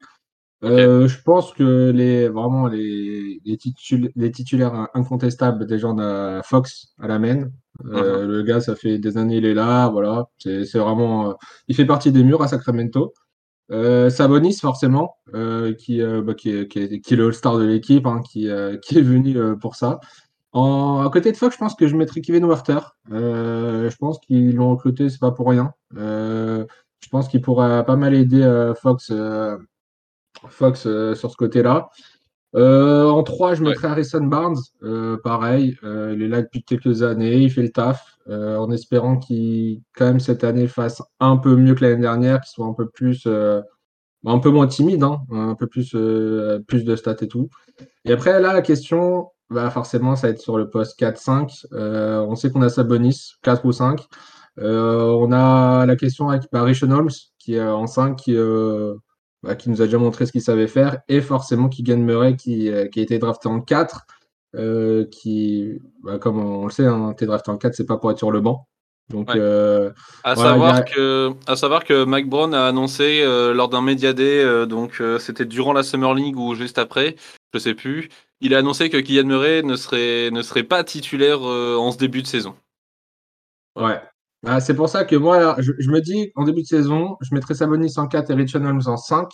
Euh, 0.63 1.09
je 1.09 1.21
pense 1.21 1.53
que 1.53 1.91
les 1.91 2.29
vraiment 2.29 2.67
les, 2.67 3.41
les, 3.45 4.31
titulaires 4.31 4.87
incontestables 4.95 5.67
déjà 5.67 5.87
on 5.89 5.99
a 5.99 6.41
Fox 6.43 6.93
à 6.97 7.07
la 7.07 7.19
main. 7.19 7.49
Euh, 7.85 8.23
uh-huh. 8.23 8.25
Le 8.25 8.43
gars, 8.43 8.61
ça 8.61 8.75
fait 8.75 8.97
des 8.99 9.17
années 9.17 9.37
il 9.37 9.45
est 9.45 9.53
là, 9.53 9.89
voilà. 9.89 10.29
C'est 10.37 10.77
vraiment, 10.77 11.35
il 11.67 11.75
fait 11.75 11.85
partie 11.85 12.13
des 12.13 12.23
murs 12.23 12.41
à 12.41 12.47
Sacramento. 12.47 13.13
Sabonis 13.69 14.59
forcément, 14.61 15.17
qui, 15.77 16.01
bah, 16.01 16.33
qui, 16.35 16.51
est, 16.51 16.67
qui, 16.69 16.79
est, 16.79 17.17
le 17.17 17.25
All-Star 17.25 17.57
de 17.57 17.65
l'équipe, 17.65 18.07
hein, 18.07 18.21
qui, 18.23 18.47
qui 18.81 18.97
est 18.97 19.01
venu 19.01 19.35
pour 19.59 19.75
ça. 19.75 19.99
En, 20.53 21.05
à 21.05 21.09
côté 21.09 21.31
de 21.31 21.37
Fox, 21.37 21.55
je 21.55 21.59
pense 21.59 21.75
que 21.75 21.87
je 21.87 21.95
mettrais 21.95 22.21
Kevin 22.21 22.45
Werther. 22.45 22.79
Euh, 23.11 23.89
je 23.89 23.97
pense 23.97 24.19
qu'ils 24.19 24.55
l'ont 24.55 24.71
recruté, 24.71 25.09
c'est 25.09 25.19
pas 25.19 25.31
pour 25.31 25.49
rien. 25.49 25.73
Euh, 25.97 26.65
je 26.99 27.09
pense 27.09 27.27
qu'il 27.27 27.41
pourra 27.41 27.83
pas 27.83 27.95
mal 27.95 28.13
aider 28.13 28.41
euh, 28.41 28.73
Fox, 28.73 29.11
Fox 30.49 30.81
sur 30.81 31.31
ce 31.31 31.35
côté-là. 31.35 31.89
en 32.53 33.23
3, 33.23 33.55
je 33.55 33.63
mettrais 33.63 33.89
Harrison 33.89 34.23
Barnes. 34.23 34.57
pareil, 35.23 35.77
il 35.83 36.21
est 36.21 36.27
là 36.27 36.41
depuis 36.41 36.63
quelques 36.63 37.03
années, 37.03 37.37
il 37.37 37.51
fait 37.51 37.63
le 37.63 37.71
taf, 37.71 38.17
en 38.27 38.71
espérant 38.71 39.17
qu'il, 39.17 39.81
quand 39.95 40.05
même, 40.05 40.19
cette 40.19 40.43
année 40.43 40.67
fasse 40.67 41.01
un 41.19 41.37
peu 41.37 41.55
mieux 41.55 41.75
que 41.75 41.83
l'année 41.83 42.01
dernière, 42.01 42.41
qu'il 42.41 42.51
soit 42.51 42.65
un 42.65 42.73
peu 42.73 42.87
plus, 42.87 43.27
un 43.27 44.39
peu 44.39 44.49
moins 44.49 44.67
timide, 44.67 45.03
hein, 45.03 45.21
un 45.29 45.55
peu 45.55 45.67
plus, 45.67 45.95
plus 46.67 46.83
de 46.83 46.95
stats 46.95 47.17
et 47.21 47.27
tout. 47.27 47.49
Et 48.05 48.13
après, 48.13 48.39
là, 48.39 48.53
la 48.53 48.61
question, 48.61 49.29
bah 49.49 49.69
forcément, 49.69 50.15
ça 50.15 50.27
va 50.27 50.31
être 50.31 50.41
sur 50.41 50.57
le 50.57 50.69
poste 50.69 50.99
4-5. 50.99 51.65
Euh, 51.73 52.19
on 52.19 52.35
sait 52.35 52.51
qu'on 52.51 52.61
a 52.61 52.69
Sabonis, 52.69 53.33
4 53.43 53.65
ou 53.65 53.71
5. 53.71 54.05
Euh, 54.59 55.09
on 55.11 55.31
a 55.31 55.85
la 55.85 55.95
question 55.95 56.29
avec 56.29 56.43
bah, 56.51 56.63
Holmes, 56.63 57.09
qui 57.39 57.55
est 57.55 57.63
en 57.63 57.87
5, 57.87 58.15
qui, 58.15 58.35
euh, 58.35 58.95
bah, 59.43 59.55
qui 59.55 59.69
nous 59.69 59.81
a 59.81 59.85
déjà 59.85 59.99
montré 59.99 60.25
ce 60.25 60.31
qu'il 60.33 60.41
savait 60.41 60.67
faire, 60.67 60.99
et 61.07 61.21
forcément 61.21 61.69
Keegan 61.69 61.97
Murray, 61.97 62.35
qui, 62.35 62.69
qui 62.91 62.99
a 62.99 63.03
été 63.03 63.19
drafté 63.19 63.47
en 63.47 63.61
4. 63.61 64.05
qui, 65.11 65.79
bah, 66.03 66.19
comme 66.19 66.39
on 66.39 66.65
le 66.65 66.71
sait, 66.71 66.85
hein, 66.85 67.13
t'es 67.17 67.25
drafté 67.25 67.51
en 67.51 67.57
4, 67.57 67.73
c'est 67.73 67.85
pas 67.85 67.97
pour 67.97 68.11
être 68.11 68.17
sur 68.17 68.31
le 68.31 68.41
banc. 68.41 68.67
Donc, 69.09 69.29
à, 69.29 70.35
savoir 70.35 70.83
que, 70.83 71.31
à 71.47 71.55
savoir 71.55 71.85
que 71.85 72.03
Mike 72.03 72.27
Brown 72.27 72.53
a 72.53 72.67
annoncé 72.67 73.23
lors 73.53 73.69
d'un 73.69 73.81
Media 73.81 74.11
Day, 74.11 74.65
donc 74.67 75.01
c'était 75.19 75.45
durant 75.45 75.71
la 75.71 75.83
Summer 75.83 76.13
League 76.13 76.37
ou 76.37 76.55
juste 76.55 76.77
après, 76.77 77.15
je 77.53 77.59
sais 77.59 77.73
plus, 77.73 78.09
il 78.41 78.53
a 78.53 78.59
annoncé 78.59 78.89
que 78.89 78.97
Kylian 78.97 79.25
Murray 79.25 79.63
ne 79.63 79.75
serait, 79.75 80.29
ne 80.31 80.41
serait 80.41 80.63
pas 80.63 80.83
titulaire 80.83 81.39
euh, 81.43 81.75
en 81.75 81.91
ce 81.91 81.97
début 81.97 82.21
de 82.21 82.27
saison. 82.27 82.55
Ouais. 83.75 84.01
Ah, 84.45 84.59
c'est 84.59 84.75
pour 84.75 84.89
ça 84.89 85.05
que 85.05 85.15
moi, 85.15 85.55
je, 85.59 85.89
me 85.89 85.99
dis 85.99 86.31
en 86.35 86.43
début 86.43 86.61
de 86.61 86.67
saison, 86.67 87.17
je 87.21 87.33
mettrais 87.33 87.55
Sabonis 87.55 87.93
en 87.97 88.07
4 88.07 88.29
et 88.29 88.33
Richard 88.35 88.61
Holmes 88.61 88.83
en 88.85 88.97
5. 88.97 89.27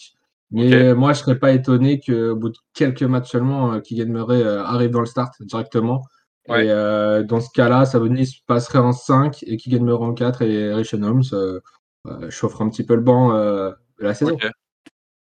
Mais 0.52 0.94
moi, 0.94 1.14
je 1.14 1.20
ne 1.20 1.24
serais 1.24 1.40
pas 1.40 1.52
étonné 1.52 2.00
qu'au 2.00 2.36
bout 2.36 2.50
de 2.50 2.58
quelques 2.74 3.04
matchs 3.04 3.32
seulement, 3.32 3.74
euh, 3.74 3.80
Kylian 3.80 4.08
Murray 4.08 4.42
euh, 4.42 4.64
arrive 4.64 4.92
dans 4.92 5.00
le 5.00 5.06
start 5.06 5.34
directement. 5.42 6.04
Et 6.48 6.68
dans 6.68 7.40
ce 7.40 7.50
cas-là, 7.54 7.86
Sabonis 7.86 8.44
passerait 8.48 8.80
en 8.80 8.92
5 8.92 9.44
et 9.44 9.58
Kylian 9.58 9.84
Murray 9.84 10.06
en 10.06 10.14
4 10.14 10.42
et 10.42 10.74
Richard 10.74 11.02
Holmes 11.02 11.24
chaufferait 12.30 12.66
un 12.66 12.70
petit 12.70 12.86
peu 12.86 12.96
le 12.96 13.02
banc 13.02 13.34
de 13.34 13.76
la 14.00 14.14
saison. 14.14 14.38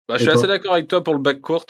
Bah, 0.08 0.16
je 0.18 0.24
suis 0.24 0.32
assez 0.32 0.48
d'accord 0.48 0.74
avec 0.74 0.88
toi 0.88 1.04
pour 1.04 1.14
le 1.14 1.20
backcourt. 1.20 1.66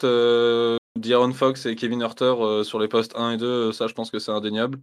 D'Aaron 1.00 1.32
Fox 1.32 1.66
et 1.66 1.76
Kevin 1.76 2.00
Hurter 2.00 2.34
euh, 2.40 2.64
sur 2.64 2.78
les 2.78 2.88
postes 2.88 3.14
1 3.16 3.32
et 3.32 3.36
2, 3.36 3.46
euh, 3.46 3.72
ça 3.72 3.86
je 3.86 3.94
pense 3.94 4.10
que 4.10 4.18
c'est 4.18 4.32
indéniable. 4.32 4.78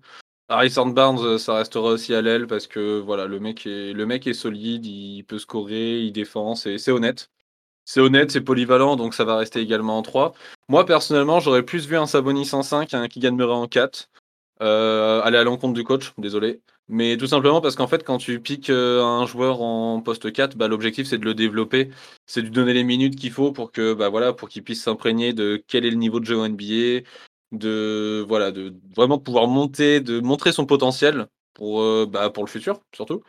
Harrison 0.47 0.85
Barnes, 0.87 1.19
euh, 1.23 1.37
ça 1.37 1.55
restera 1.55 1.89
aussi 1.89 2.13
à 2.13 2.21
l'aile 2.21 2.47
parce 2.47 2.67
que 2.67 2.99
voilà, 2.99 3.25
le 3.25 3.39
mec 3.39 3.65
est, 3.65 3.93
le 3.93 4.05
mec 4.05 4.27
est 4.27 4.33
solide, 4.33 4.85
il 4.85 5.23
peut 5.23 5.39
scorer, 5.39 6.01
il 6.01 6.11
défend, 6.11 6.55
c'est 6.55 6.91
honnête. 6.91 7.31
C'est 7.85 7.99
honnête, 7.99 8.31
c'est 8.31 8.41
polyvalent, 8.41 8.95
donc 8.95 9.13
ça 9.13 9.25
va 9.25 9.37
rester 9.37 9.59
également 9.59 9.97
en 9.97 10.01
3. 10.01 10.33
Moi, 10.69 10.85
personnellement, 10.85 11.39
j'aurais 11.39 11.63
plus 11.63 11.87
vu 11.87 11.97
un 11.97 12.07
Sabonis 12.07 12.49
en 12.53 12.63
5 12.63 12.89
qu'un 12.89 13.07
Keegan 13.07 13.33
Murray 13.33 13.53
en 13.53 13.67
4. 13.67 14.09
Euh, 14.61 15.21
aller 15.21 15.37
à 15.37 15.43
l'encontre 15.43 15.73
du 15.73 15.83
coach, 15.83 16.13
désolé. 16.17 16.61
Mais 16.87 17.17
tout 17.17 17.27
simplement 17.27 17.61
parce 17.61 17.75
qu'en 17.75 17.87
fait, 17.87 18.03
quand 18.03 18.17
tu 18.17 18.39
piques 18.39 18.69
euh, 18.69 19.03
un 19.03 19.25
joueur 19.25 19.61
en 19.61 20.01
poste 20.01 20.31
4, 20.31 20.55
bah, 20.55 20.67
l'objectif 20.67 21.07
c'est 21.07 21.17
de 21.17 21.25
le 21.25 21.33
développer, 21.33 21.89
c'est 22.25 22.41
de 22.41 22.45
lui 22.45 22.53
donner 22.53 22.73
les 22.73 22.83
minutes 22.83 23.15
qu'il 23.17 23.31
faut 23.31 23.51
pour 23.51 23.71
que 23.71 23.93
bah, 23.93 24.09
voilà, 24.09 24.33
pour 24.33 24.47
qu'il 24.47 24.63
puisse 24.63 24.83
s'imprégner 24.83 25.33
de 25.33 25.61
quel 25.67 25.85
est 25.85 25.89
le 25.89 25.97
niveau 25.97 26.19
de 26.19 26.25
jeu 26.25 26.37
en 26.39 26.45
NBA, 26.45 27.01
de 27.51 28.23
voilà, 28.27 28.51
de 28.51 28.73
vraiment 28.95 29.19
pouvoir 29.19 29.47
monter, 29.47 29.99
de 29.99 30.19
montrer 30.21 30.51
son 30.53 30.65
potentiel 30.65 31.27
pour, 31.53 31.81
euh, 31.81 32.05
bah, 32.09 32.29
pour 32.29 32.43
le 32.45 32.49
futur 32.49 32.81
surtout. 32.93 33.23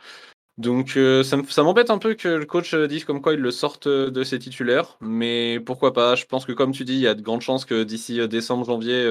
Donc 0.57 0.97
ça, 1.23 1.37
ça 1.47 1.63
m'embête 1.63 1.91
un 1.91 1.99
peu 1.99 2.15
que 2.15 2.27
le 2.29 2.45
coach 2.45 2.73
dise 2.73 3.05
comme 3.05 3.21
quoi 3.21 3.33
il 3.33 3.39
le 3.39 3.51
sorte 3.51 3.87
de 3.87 4.23
ses 4.23 4.39
titulaires, 4.39 4.97
mais 5.01 5.59
pourquoi 5.59 5.93
pas? 5.93 6.15
Je 6.15 6.25
pense 6.25 6.45
que 6.47 6.51
comme 6.51 6.71
tu 6.71 6.83
dis, 6.83 6.93
il 6.93 6.99
y 7.01 7.07
a 7.07 7.13
de 7.13 7.21
grandes 7.21 7.41
chances 7.41 7.63
que 7.63 7.83
d'ici 7.83 8.27
décembre, 8.27 8.65
janvier, 8.65 9.05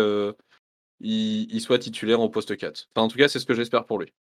il, 1.00 1.60
soit 1.60 1.78
titulaire 1.78 2.20
au 2.20 2.28
poste 2.28 2.56
4. 2.56 2.88
Enfin, 2.94 3.04
en 3.04 3.08
tout 3.08 3.18
cas, 3.18 3.28
c'est 3.28 3.38
ce 3.38 3.46
que 3.46 3.54
j'espère 3.54 3.86
pour 3.86 3.98
lui. 3.98 4.12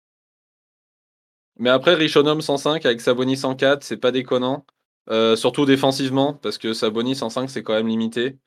Mais 1.58 1.70
après, 1.70 1.94
Richonum 1.94 2.40
105 2.40 2.84
avec 2.84 3.00
Sabonis 3.00 3.38
104, 3.38 3.82
c'est 3.82 3.96
pas 3.96 4.12
déconnant. 4.12 4.66
Euh, 5.08 5.36
surtout 5.36 5.64
défensivement, 5.64 6.34
parce 6.34 6.58
que 6.58 6.72
Sabonis 6.74 7.16
105, 7.16 7.48
c'est 7.48 7.62
quand 7.62 7.74
même 7.74 7.88
limité. 7.88 8.38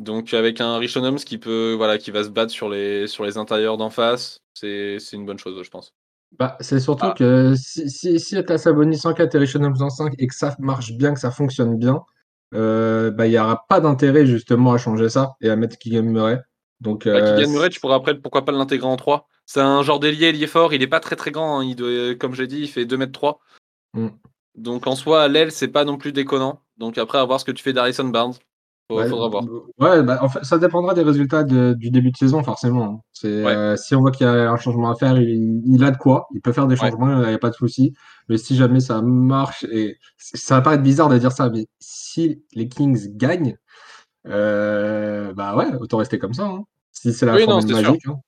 Donc 0.00 0.32
avec 0.34 0.60
un 0.60 0.78
Richonum 0.78 1.16
qui 1.16 1.38
peut, 1.38 1.74
voilà, 1.76 1.98
qui 1.98 2.10
va 2.10 2.24
se 2.24 2.28
battre 2.28 2.52
sur 2.52 2.68
les, 2.68 3.06
sur 3.06 3.24
les 3.24 3.36
intérieurs 3.38 3.76
d'en 3.78 3.90
face, 3.90 4.40
c'est 4.54 4.98
une 5.12 5.26
bonne 5.26 5.38
chose, 5.38 5.60
je 5.62 5.70
pense. 5.70 5.94
Bah, 6.38 6.56
c'est 6.60 6.78
surtout 6.78 7.06
ah. 7.06 7.14
que 7.16 7.54
si, 7.56 7.88
si, 7.88 8.20
si 8.20 8.44
tu 8.44 8.52
as 8.52 8.58
Sabonis 8.58 8.98
104 8.98 9.34
et 9.34 9.38
Richonum 9.38 9.74
105 9.74 10.14
et 10.18 10.26
que 10.26 10.34
ça 10.34 10.54
marche 10.58 10.92
bien, 10.92 11.14
que 11.14 11.20
ça 11.20 11.30
fonctionne 11.30 11.78
bien, 11.78 12.04
euh, 12.54 13.10
bah, 13.10 13.26
il 13.26 13.30
n'y 13.30 13.38
aura 13.38 13.66
pas 13.68 13.80
d'intérêt 13.80 14.26
justement 14.26 14.72
à 14.72 14.78
changer 14.78 15.08
ça 15.08 15.36
et 15.40 15.50
à 15.50 15.56
mettre 15.56 15.78
Keegan 15.78 16.02
Murray. 16.02 16.40
Donc, 16.80 17.04
bah, 17.04 17.12
euh, 17.12 17.46
Murray, 17.48 17.70
tu 17.70 17.80
pourras 17.80 17.96
après, 17.96 18.18
pourquoi 18.18 18.44
pas 18.44 18.52
l'intégrer 18.52 18.86
en 18.86 18.96
3. 18.96 19.26
C'est 19.46 19.60
un 19.60 19.82
genre 19.82 19.98
d'ailier, 19.98 20.26
ailier 20.26 20.46
fort, 20.46 20.74
il 20.74 20.82
est 20.82 20.88
pas 20.88 21.00
très 21.00 21.16
très 21.16 21.30
grand, 21.30 21.60
hein. 21.60 21.64
il 21.64 21.74
doit, 21.74 22.14
comme 22.16 22.34
j'ai 22.34 22.46
dit, 22.46 22.60
il 22.60 22.68
fait 22.68 22.84
2m3. 22.84 23.38
Mm. 23.94 24.08
Donc 24.54 24.86
en 24.86 24.94
soi, 24.94 25.22
à 25.22 25.28
l'aile, 25.28 25.52
c'est 25.52 25.68
pas 25.68 25.84
non 25.84 25.96
plus 25.96 26.12
déconnant. 26.12 26.62
Donc 26.76 26.98
après, 26.98 27.18
à 27.18 27.24
voir 27.24 27.40
ce 27.40 27.44
que 27.44 27.52
tu 27.52 27.62
fais 27.62 27.72
d'Harrison 27.72 28.04
Barnes. 28.04 28.34
Ouais, 28.90 29.06
faudra 29.06 29.28
voir. 29.28 29.44
Ouais, 29.78 30.02
bah, 30.02 30.18
en 30.22 30.30
fait, 30.30 30.42
ça 30.44 30.56
dépendra 30.56 30.94
des 30.94 31.02
résultats 31.02 31.44
du 31.44 31.90
début 31.90 32.10
de 32.10 32.16
saison, 32.16 32.42
forcément. 32.42 33.04
Euh, 33.24 33.76
si 33.76 33.94
on 33.94 34.00
voit 34.00 34.10
qu'il 34.10 34.26
y 34.26 34.30
a 34.30 34.50
un 34.50 34.56
changement 34.56 34.90
à 34.90 34.94
faire, 34.94 35.18
il, 35.18 35.84
a 35.84 35.90
de 35.90 35.98
quoi. 35.98 36.26
Il 36.34 36.40
peut 36.40 36.52
faire 36.52 36.66
des 36.66 36.76
changements, 36.76 37.22
il 37.22 37.28
n'y 37.28 37.34
a 37.34 37.38
pas 37.38 37.50
de 37.50 37.54
souci. 37.54 37.92
Mais 38.30 38.38
si 38.38 38.56
jamais 38.56 38.80
ça 38.80 39.02
marche, 39.02 39.64
et 39.64 39.98
ça 40.16 40.56
va 40.56 40.60
paraître 40.62 40.82
bizarre 40.82 41.10
de 41.10 41.18
dire 41.18 41.32
ça, 41.32 41.50
mais 41.50 41.66
si 41.80 42.42
les 42.54 42.68
Kings 42.68 43.14
gagnent, 43.14 43.58
euh, 44.26 45.32
bah 45.32 45.56
ouais, 45.56 45.74
autant 45.76 45.98
rester 45.98 46.18
comme 46.18 46.34
ça. 46.34 46.44
Hein. 46.44 46.64
Si 46.92 47.12
c'est 47.12 47.26
la 47.26 47.34
oui, 47.34 47.46
magique. 47.46 48.06
Hein. 48.06 48.20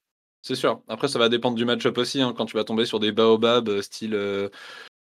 C'est 0.43 0.55
sûr. 0.55 0.83
Après, 0.89 1.09
ça 1.09 1.19
va 1.19 1.29
dépendre 1.29 1.57
du 1.57 1.65
match-up 1.65 1.99
aussi. 1.99 2.23
Hein. 2.23 2.35
Quand 2.37 2.47
tu 2.47 2.57
vas 2.57 2.65
tomber 2.65 2.87
sur 2.87 3.01
des 3.01 3.13
baobabs 3.13 3.69
euh, 3.69 3.83
style, 3.83 4.15
euh, 4.15 4.49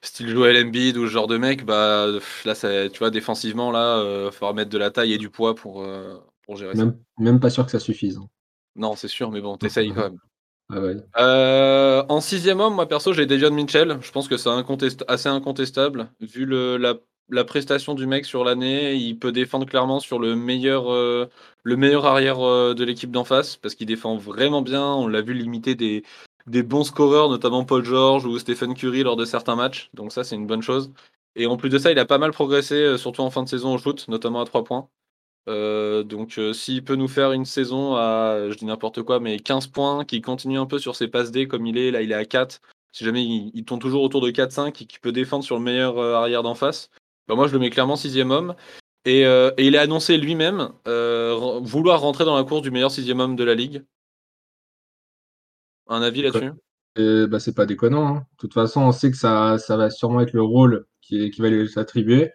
style 0.03 0.29
Joel 0.29 0.67
Embiid 0.67 0.97
ou 0.97 1.07
ce 1.07 1.13
genre 1.13 1.27
de 1.27 1.39
mec, 1.39 1.65
bah 1.65 2.07
là, 2.45 2.55
ça, 2.55 2.89
tu 2.91 2.99
vois, 2.99 3.11
défensivement, 3.11 3.71
là, 3.71 4.03
il 4.27 4.33
faudra 4.33 4.53
mettre 4.53 4.71
de 4.71 4.79
la 4.79 4.91
taille 4.91 5.13
et 5.13 5.19
du 5.19 5.31
poids 5.31 5.55
pour, 5.55 5.87
pour 6.43 6.57
gérer 6.57 6.75
même, 6.75 6.91
ça. 6.91 7.23
Même 7.23 7.41
pas 7.41 7.51
sûr 7.51 7.65
que 7.65 7.71
ça 7.71 7.81
suffise. 7.81 8.21
Non, 8.77 8.97
c'est 8.97 9.09
sûr, 9.09 9.31
mais 9.31 9.41
bon, 9.41 9.57
t'essayes 9.57 9.93
quand 9.95 10.11
même. 10.11 10.19
Ah 11.15 12.05
en 12.09 12.21
sixième 12.21 12.61
homme, 12.61 12.75
moi 12.75 12.89
perso, 12.89 13.13
j'ai 13.13 13.27
Davion 13.27 13.51
Mitchell. 13.51 13.99
Je 14.01 14.11
pense 14.11 14.29
que 14.29 14.37
c'est 14.37 14.51
assez 15.09 15.29
incontestable. 15.29 16.11
Vu 16.21 16.45
le, 16.45 16.77
la 16.77 16.97
la 17.29 17.45
prestation 17.45 17.95
du 17.95 18.07
mec 18.07 18.25
sur 18.25 18.45
l'année, 18.45 18.95
il 18.95 19.19
peut 19.19 19.33
défendre 19.33 19.67
clairement 19.67 20.01
sur 20.01 20.19
le 20.19 20.37
meilleur, 20.37 20.93
euh, 20.93 21.29
le 21.63 21.77
meilleur 21.77 22.07
arrière 22.07 22.41
euh, 22.41 22.75
de 22.75 22.85
l'équipe 22.85 23.11
d'en 23.11 23.25
face, 23.25 23.57
parce 23.57 23.75
qu'il 23.75 23.87
défend 23.87 24.17
vraiment 24.17 24.63
bien. 24.63 24.85
On 24.85 25.09
l'a 25.09 25.23
vu 25.23 25.35
limiter 25.35 25.75
des, 25.75 26.03
des 26.47 26.63
bons 26.63 26.85
scoreurs, 26.85 27.31
notamment 27.31 27.65
Paul 27.65 27.85
George 27.85 28.27
ou 28.27 28.39
Stephen 28.39 28.75
Curry 28.75 29.03
lors 29.03 29.17
de 29.17 29.25
certains 29.25 29.57
matchs. 29.57 29.91
Donc 29.95 30.13
ça, 30.13 30.25
c'est 30.25 30.37
une 30.37 30.47
bonne 30.47 30.63
chose. 30.63 30.93
Et 31.37 31.47
en 31.47 31.57
plus 31.57 31.71
de 31.71 31.79
ça, 31.79 31.91
il 31.91 31.99
a 31.99 32.05
pas 32.05 32.19
mal 32.19 32.33
progressé, 32.33 32.75
euh, 32.75 32.99
surtout 32.99 33.23
en 33.23 33.31
fin 33.31 33.43
de 33.43 33.49
saison 33.49 33.75
au 33.75 33.79
shoot, 33.79 34.07
notamment 34.09 34.41
à 34.41 34.45
3 34.45 34.65
points. 34.65 34.89
donc 35.47 36.41
s'il 36.55 36.85
peut 36.85 36.97
nous 36.97 37.09
faire 37.09 37.33
une 37.33 37.45
saison 37.45 37.97
à, 37.97 38.49
je 38.51 38.57
dis 38.57 38.65
n'importe 38.67 39.03
quoi, 39.03 39.21
mais 39.21 39.39
15 39.39 39.69
points, 39.69 40.05
qui 40.05 40.21
continue 40.23 40.59
un 40.59 40.67
peu 40.67 40.79
sur 40.79 40.97
ses 40.97 41.09
passes 41.09 41.31
D 41.31 41.49
comme 41.49 41.67
il 41.67 41.79
est, 41.79 41.91
là 41.91 42.03
il 42.03 42.13
est 42.13 42.15
à 42.15 42.25
4, 42.25 42.61
si 42.93 43.05
jamais 43.05 43.25
il, 43.25 43.51
il 43.55 43.65
toujours 43.65 44.03
autour 44.03 44.21
de 44.21 44.31
4-5 44.31 44.69
et 44.83 44.87
qu'il 44.87 45.01
peut 45.01 45.13
défendre 45.13 45.45
sur 45.45 45.57
le 45.57 45.63
meilleur 45.63 45.99
arrière 45.99 46.43
d'en 46.43 46.55
face, 46.55 46.91
bah, 47.29 47.35
moi, 47.35 47.47
je 47.47 47.53
le 47.53 47.59
mets 47.59 47.71
clairement 47.71 47.97
sixième 47.97 48.31
homme. 48.31 48.55
Et, 49.05 49.27
euh, 49.27 49.51
il 49.59 49.77
a 49.77 49.83
annoncé 49.83 50.17
lui-même 50.17 50.71
euh, 50.89 51.61
vouloir 51.63 52.01
rentrer 52.01 52.25
dans 52.25 52.37
la 52.37 52.45
course 52.45 52.63
du 52.63 52.71
meilleur 52.71 52.91
sixième 52.91 53.21
homme 53.21 53.37
de 53.37 53.45
la 53.45 53.55
ligue. 53.55 53.85
Un 55.89 56.01
avis 56.01 56.23
là-dessus? 56.23 56.53
bah, 57.29 57.39
C'est 57.39 57.55
pas 57.55 57.67
déconnant. 57.67 58.07
Hein. 58.07 58.27
De 58.33 58.37
toute 58.39 58.55
façon, 58.55 58.83
on 58.83 58.93
sait 58.93 59.11
que 59.11 59.17
ça, 59.17 59.59
ça 59.59 59.77
va 59.77 59.91
sûrement 59.91 60.21
être 60.21 60.33
le 60.33 60.43
rôle 60.43 60.87
qui, 61.03 61.31
qui 61.31 61.41
va 61.43 61.51
lui 61.51 61.69
s'attribuer. 61.69 62.33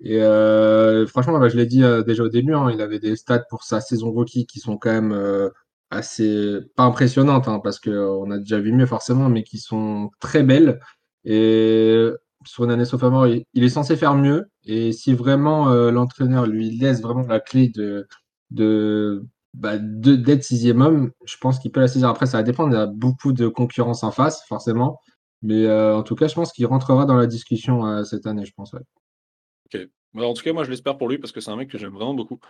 Et 0.00 0.20
euh, 0.22 1.06
franchement, 1.06 1.38
bah, 1.38 1.48
je 1.48 1.56
l'ai 1.56 1.66
dit 1.66 1.82
déjà 2.06 2.24
au 2.24 2.28
début, 2.28 2.54
hein, 2.54 2.70
il 2.72 2.80
avait 2.80 3.00
des 3.00 3.16
stats 3.16 3.44
pour 3.50 3.64
sa 3.64 3.80
saison 3.80 4.10
rookie 4.10 4.46
qui 4.46 4.58
sont 4.60 4.76
quand 4.76 4.92
même 4.92 5.50
assez, 5.90 6.58
pas 6.76 6.84
impressionnantes, 6.84 7.48
hein, 7.48 7.60
parce 7.62 7.78
qu'on 7.78 8.30
a 8.30 8.38
déjà 8.38 8.58
vu 8.58 8.72
mieux 8.72 8.86
forcément, 8.86 9.28
mais 9.28 9.44
qui 9.44 9.58
sont 9.58 10.10
très 10.20 10.42
belles. 10.42 10.80
Et 11.24 12.08
sur 12.48 12.64
une 12.64 12.70
année 12.70 12.84
sophomore, 12.84 13.26
il, 13.26 13.44
il 13.54 13.62
est 13.62 13.68
censé 13.68 13.96
faire 13.96 14.14
mieux. 14.14 14.50
Et 14.64 14.92
si 14.92 15.14
vraiment 15.14 15.70
euh, 15.70 15.90
l'entraîneur 15.90 16.46
lui 16.46 16.76
laisse 16.76 17.02
vraiment 17.02 17.26
la 17.26 17.40
clé 17.40 17.68
de, 17.68 18.06
de, 18.50 19.24
bah, 19.54 19.78
d'être 19.78 20.42
sixième 20.42 20.80
homme, 20.80 21.12
je 21.26 21.36
pense 21.36 21.58
qu'il 21.58 21.70
peut 21.70 21.80
la 21.80 21.88
saisir. 21.88 22.08
Après, 22.08 22.26
ça 22.26 22.38
va 22.38 22.42
dépendre. 22.42 22.74
Il 22.74 22.78
y 22.78 22.80
a 22.80 22.86
beaucoup 22.86 23.32
de 23.32 23.48
concurrence 23.48 24.02
en 24.02 24.10
face, 24.10 24.42
forcément. 24.46 24.98
Mais 25.42 25.66
euh, 25.66 25.96
en 25.96 26.02
tout 26.02 26.16
cas, 26.16 26.26
je 26.26 26.34
pense 26.34 26.52
qu'il 26.52 26.66
rentrera 26.66 27.04
dans 27.04 27.16
la 27.16 27.26
discussion 27.26 27.86
euh, 27.86 28.02
cette 28.04 28.26
année, 28.26 28.44
je 28.44 28.52
pense. 28.56 28.74
Ok. 28.74 29.86
Bah, 30.14 30.26
en 30.26 30.32
tout 30.32 30.42
cas, 30.42 30.52
moi, 30.52 30.64
je 30.64 30.70
l'espère 30.70 30.96
pour 30.96 31.08
lui 31.08 31.18
parce 31.18 31.32
que 31.32 31.40
c'est 31.40 31.50
un 31.50 31.56
mec 31.56 31.70
que 31.70 31.78
j'aime 31.78 31.92
vraiment 31.92 32.14
beaucoup. 32.14 32.40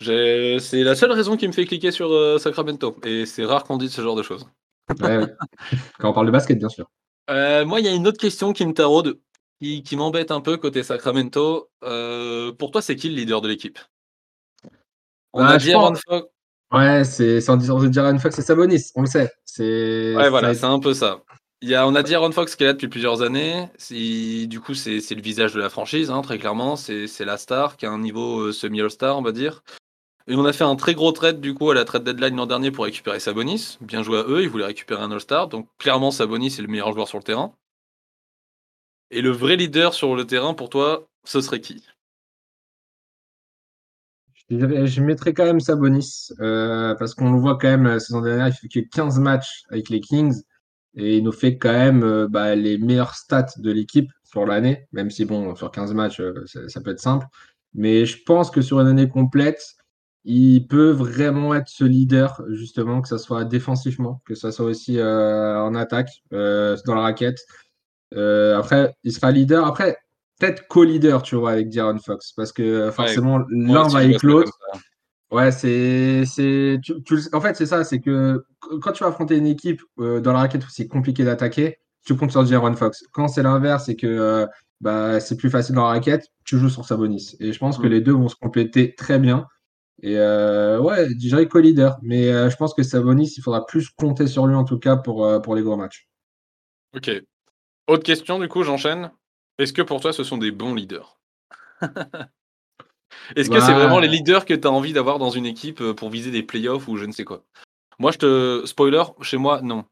C'est 0.00 0.58
la 0.72 0.94
seule 0.94 1.12
raison 1.12 1.36
qui 1.36 1.46
me 1.46 1.52
fait 1.52 1.66
cliquer 1.66 1.90
sur 1.90 2.40
Sacramento. 2.40 2.96
Et 3.04 3.26
c'est 3.26 3.44
rare 3.44 3.64
qu'on 3.64 3.76
dise 3.76 3.92
ce 3.92 4.00
genre 4.00 4.16
de 4.16 4.22
choses. 4.22 4.46
Quand 5.98 6.10
on 6.10 6.12
parle 6.12 6.26
de 6.26 6.32
basket, 6.32 6.58
bien 6.58 6.68
sûr. 6.68 6.90
moi, 7.28 7.80
il 7.80 7.86
y 7.86 7.88
a 7.88 7.94
une 7.94 8.06
autre 8.06 8.20
question 8.20 8.52
qui 8.52 8.66
me 8.66 8.72
taraude 8.72 9.18
qui, 9.60 9.96
m'embête 9.96 10.30
un 10.30 10.40
peu 10.40 10.56
côté 10.56 10.82
Sacramento. 10.82 11.70
Euh, 11.84 12.52
pour 12.52 12.70
toi, 12.70 12.82
c'est 12.82 12.96
qui 12.96 13.08
le 13.08 13.16
leader 13.16 13.40
de 13.40 13.48
l'équipe? 13.48 13.78
On 15.32 15.40
bah, 15.42 15.50
a 15.50 15.58
dit 15.58 15.72
Aaron 15.72 15.94
Fox. 15.94 16.26
Ouais, 16.72 17.04
c'est 17.04 17.40
sans 17.40 17.56
dire 17.56 17.74
Aaron 18.04 18.18
Fox, 18.18 18.34
c'est 18.34 18.42
Sabonis, 18.42 18.90
on 18.96 19.02
le 19.02 19.06
sait. 19.06 19.32
Ouais, 19.58 20.28
voilà, 20.28 20.54
c'est 20.54 20.64
un 20.64 20.80
peu 20.80 20.94
ça. 20.94 21.22
Il 21.62 21.70
y 21.70 21.74
a, 21.74 21.86
on 21.86 21.94
a 21.94 22.02
dit 22.02 22.14
Aaron 22.14 22.32
Fox 22.32 22.54
qui 22.54 22.64
est 22.64 22.66
là 22.66 22.72
depuis 22.74 22.88
plusieurs 22.88 23.22
années. 23.22 23.68
Du 23.90 24.60
coup, 24.60 24.74
c'est 24.74 24.98
le 25.10 25.22
visage 25.22 25.54
de 25.54 25.60
la 25.60 25.70
franchise, 25.70 26.10
hein, 26.10 26.20
très 26.22 26.38
clairement. 26.38 26.76
C'est 26.76 27.24
la 27.24 27.38
star 27.38 27.76
qui 27.76 27.86
a 27.86 27.90
un 27.90 27.98
niveau 27.98 28.40
euh, 28.40 28.52
semi-all-star, 28.52 29.16
on 29.16 29.22
va 29.22 29.32
dire. 29.32 29.62
Et 30.28 30.34
on 30.34 30.44
a 30.44 30.52
fait 30.52 30.64
un 30.64 30.74
très 30.74 30.94
gros 30.94 31.12
trade 31.12 31.40
du 31.40 31.54
coup 31.54 31.70
à 31.70 31.74
la 31.74 31.84
trade 31.84 32.02
deadline 32.02 32.34
l'an 32.34 32.46
dernier 32.46 32.72
pour 32.72 32.84
récupérer 32.84 33.20
Sabonis. 33.20 33.78
Bien 33.80 34.02
joué 34.02 34.18
à 34.18 34.24
eux, 34.24 34.42
ils 34.42 34.48
voulaient 34.48 34.66
récupérer 34.66 35.02
un 35.02 35.12
All-Star. 35.12 35.48
Donc 35.48 35.68
clairement, 35.78 36.10
Sabonis 36.10 36.56
est 36.58 36.62
le 36.62 36.68
meilleur 36.68 36.92
joueur 36.92 37.06
sur 37.06 37.18
le 37.18 37.22
terrain. 37.22 37.54
Et 39.10 39.22
le 39.22 39.30
vrai 39.30 39.56
leader 39.56 39.94
sur 39.94 40.16
le 40.16 40.26
terrain, 40.26 40.54
pour 40.54 40.68
toi, 40.68 41.08
ce 41.24 41.40
serait 41.40 41.60
qui? 41.60 41.84
Je, 44.48 45.00
mettrais 45.00 45.34
quand 45.34 45.44
même 45.44 45.60
Sabonis, 45.60 46.28
euh, 46.40 46.94
parce 46.94 47.14
qu'on 47.14 47.32
le 47.32 47.38
voit 47.38 47.58
quand 47.58 47.68
même 47.68 47.84
la 47.84 47.98
saison 47.98 48.20
dernière, 48.20 48.48
il 48.48 48.52
fait 48.52 48.68
que 48.68 48.80
15 48.80 49.18
matchs 49.18 49.64
avec 49.70 49.88
les 49.88 50.00
Kings, 50.00 50.40
et 50.94 51.18
il 51.18 51.24
nous 51.24 51.32
fait 51.32 51.58
quand 51.58 51.72
même 51.72 52.04
euh, 52.04 52.28
bah, 52.28 52.54
les 52.54 52.78
meilleurs 52.78 53.14
stats 53.14 53.46
de 53.58 53.72
l'équipe 53.72 54.10
sur 54.24 54.46
l'année, 54.46 54.86
même 54.92 55.10
si 55.10 55.24
bon, 55.24 55.54
sur 55.56 55.70
15 55.70 55.94
matchs, 55.94 56.20
euh, 56.20 56.44
ça, 56.46 56.80
peut 56.80 56.92
être 56.92 57.00
simple. 57.00 57.26
Mais 57.74 58.06
je 58.06 58.22
pense 58.24 58.50
que 58.50 58.62
sur 58.62 58.80
une 58.80 58.86
année 58.86 59.08
complète, 59.08 59.62
il 60.24 60.66
peut 60.66 60.90
vraiment 60.90 61.54
être 61.54 61.68
ce 61.68 61.84
leader, 61.84 62.42
justement, 62.50 63.02
que 63.02 63.08
ce 63.08 63.18
soit 63.18 63.44
défensivement, 63.44 64.22
que 64.24 64.34
ce 64.34 64.50
soit 64.50 64.66
aussi 64.66 65.00
en 65.00 65.74
attaque, 65.76 66.10
dans 66.32 66.94
la 66.94 67.02
raquette. 67.02 67.38
Euh, 68.14 68.58
après, 68.58 68.94
il 69.04 69.12
sera 69.12 69.30
leader. 69.30 69.66
Après, 69.66 69.96
peut-être 70.38 70.66
co-leader, 70.68 71.22
tu 71.22 71.36
vois, 71.36 71.52
avec 71.52 71.68
Diaron 71.68 71.98
Fox, 71.98 72.32
parce 72.32 72.52
que 72.52 72.90
forcément, 72.90 73.40
l'un 73.48 73.88
va 73.88 74.00
avec 74.00 74.22
l'autre. 74.22 74.52
Ouais, 75.32 75.50
c'est, 75.50 76.24
c'est, 76.24 76.78
en 77.32 77.40
fait, 77.40 77.56
c'est 77.56 77.66
ça, 77.66 77.82
c'est 77.82 78.00
que 78.00 78.44
quand 78.80 78.92
tu 78.92 79.02
vas 79.02 79.10
affronter 79.10 79.36
une 79.36 79.46
équipe 79.46 79.82
euh, 79.98 80.20
dans 80.20 80.32
la 80.32 80.38
raquette 80.38 80.64
où 80.64 80.70
c'est 80.70 80.86
compliqué 80.86 81.24
d'attaquer, 81.24 81.78
tu 82.04 82.14
comptes 82.16 82.30
sur 82.30 82.46
Jaron 82.46 82.76
Fox. 82.76 83.02
Quand 83.12 83.26
c'est 83.26 83.42
l'inverse, 83.42 83.86
c'est 83.86 83.96
que 83.96 84.06
euh, 84.06 84.46
bah, 84.80 85.18
c'est 85.18 85.36
plus 85.36 85.50
facile 85.50 85.74
dans 85.74 85.82
la 85.82 85.88
raquette, 85.88 86.28
tu 86.44 86.58
joues 86.58 86.68
sur 86.68 86.84
Sabonis. 86.84 87.34
Et 87.40 87.52
je 87.52 87.58
pense 87.58 87.78
que 87.78 87.88
mm. 87.88 87.90
les 87.90 88.00
deux 88.00 88.12
vont 88.12 88.28
se 88.28 88.36
compléter 88.36 88.94
très 88.94 89.18
bien. 89.18 89.46
Et 90.02 90.14
ouais, 90.14 91.08
je 91.08 91.16
dirais 91.16 91.48
co-leader. 91.48 91.98
Mais 92.02 92.50
je 92.50 92.56
pense 92.56 92.74
que 92.74 92.84
Sabonis, 92.84 93.32
il 93.36 93.42
faudra 93.42 93.66
plus 93.66 93.88
compter 93.88 94.28
sur 94.28 94.46
lui 94.46 94.54
en 94.54 94.64
tout 94.64 94.78
cas 94.78 94.96
pour, 94.96 95.42
pour 95.42 95.56
les 95.56 95.62
gros 95.62 95.76
matchs. 95.76 96.06
Ok, 96.94 97.10
autre 97.86 98.02
question, 98.04 98.38
du 98.38 98.48
coup, 98.48 98.62
j'enchaîne. 98.62 99.10
Est-ce 99.58 99.72
que 99.72 99.82
pour 99.82 100.00
toi, 100.00 100.12
ce 100.12 100.24
sont 100.24 100.38
des 100.38 100.50
bons 100.50 100.74
leaders? 100.74 101.18
Est-ce 103.36 103.50
que 103.50 103.60
c'est 103.60 103.72
vraiment 103.72 103.98
les 104.00 104.08
bah. 104.08 104.14
leaders 104.14 104.44
que 104.44 104.54
tu 104.54 104.66
as 104.66 104.70
envie 104.70 104.92
d'avoir 104.92 105.18
dans 105.18 105.30
une 105.30 105.46
équipe 105.46 105.80
euh, 105.80 105.94
pour 105.94 106.10
viser 106.10 106.30
des 106.30 106.42
playoffs 106.42 106.88
ou 106.88 106.96
je 106.96 107.04
ne 107.04 107.12
sais 107.12 107.24
quoi? 107.24 107.44
Moi, 107.98 108.12
je 108.12 108.18
te. 108.18 108.62
Spoiler, 108.66 109.02
chez 109.22 109.36
moi, 109.36 109.60
non. 109.62 109.84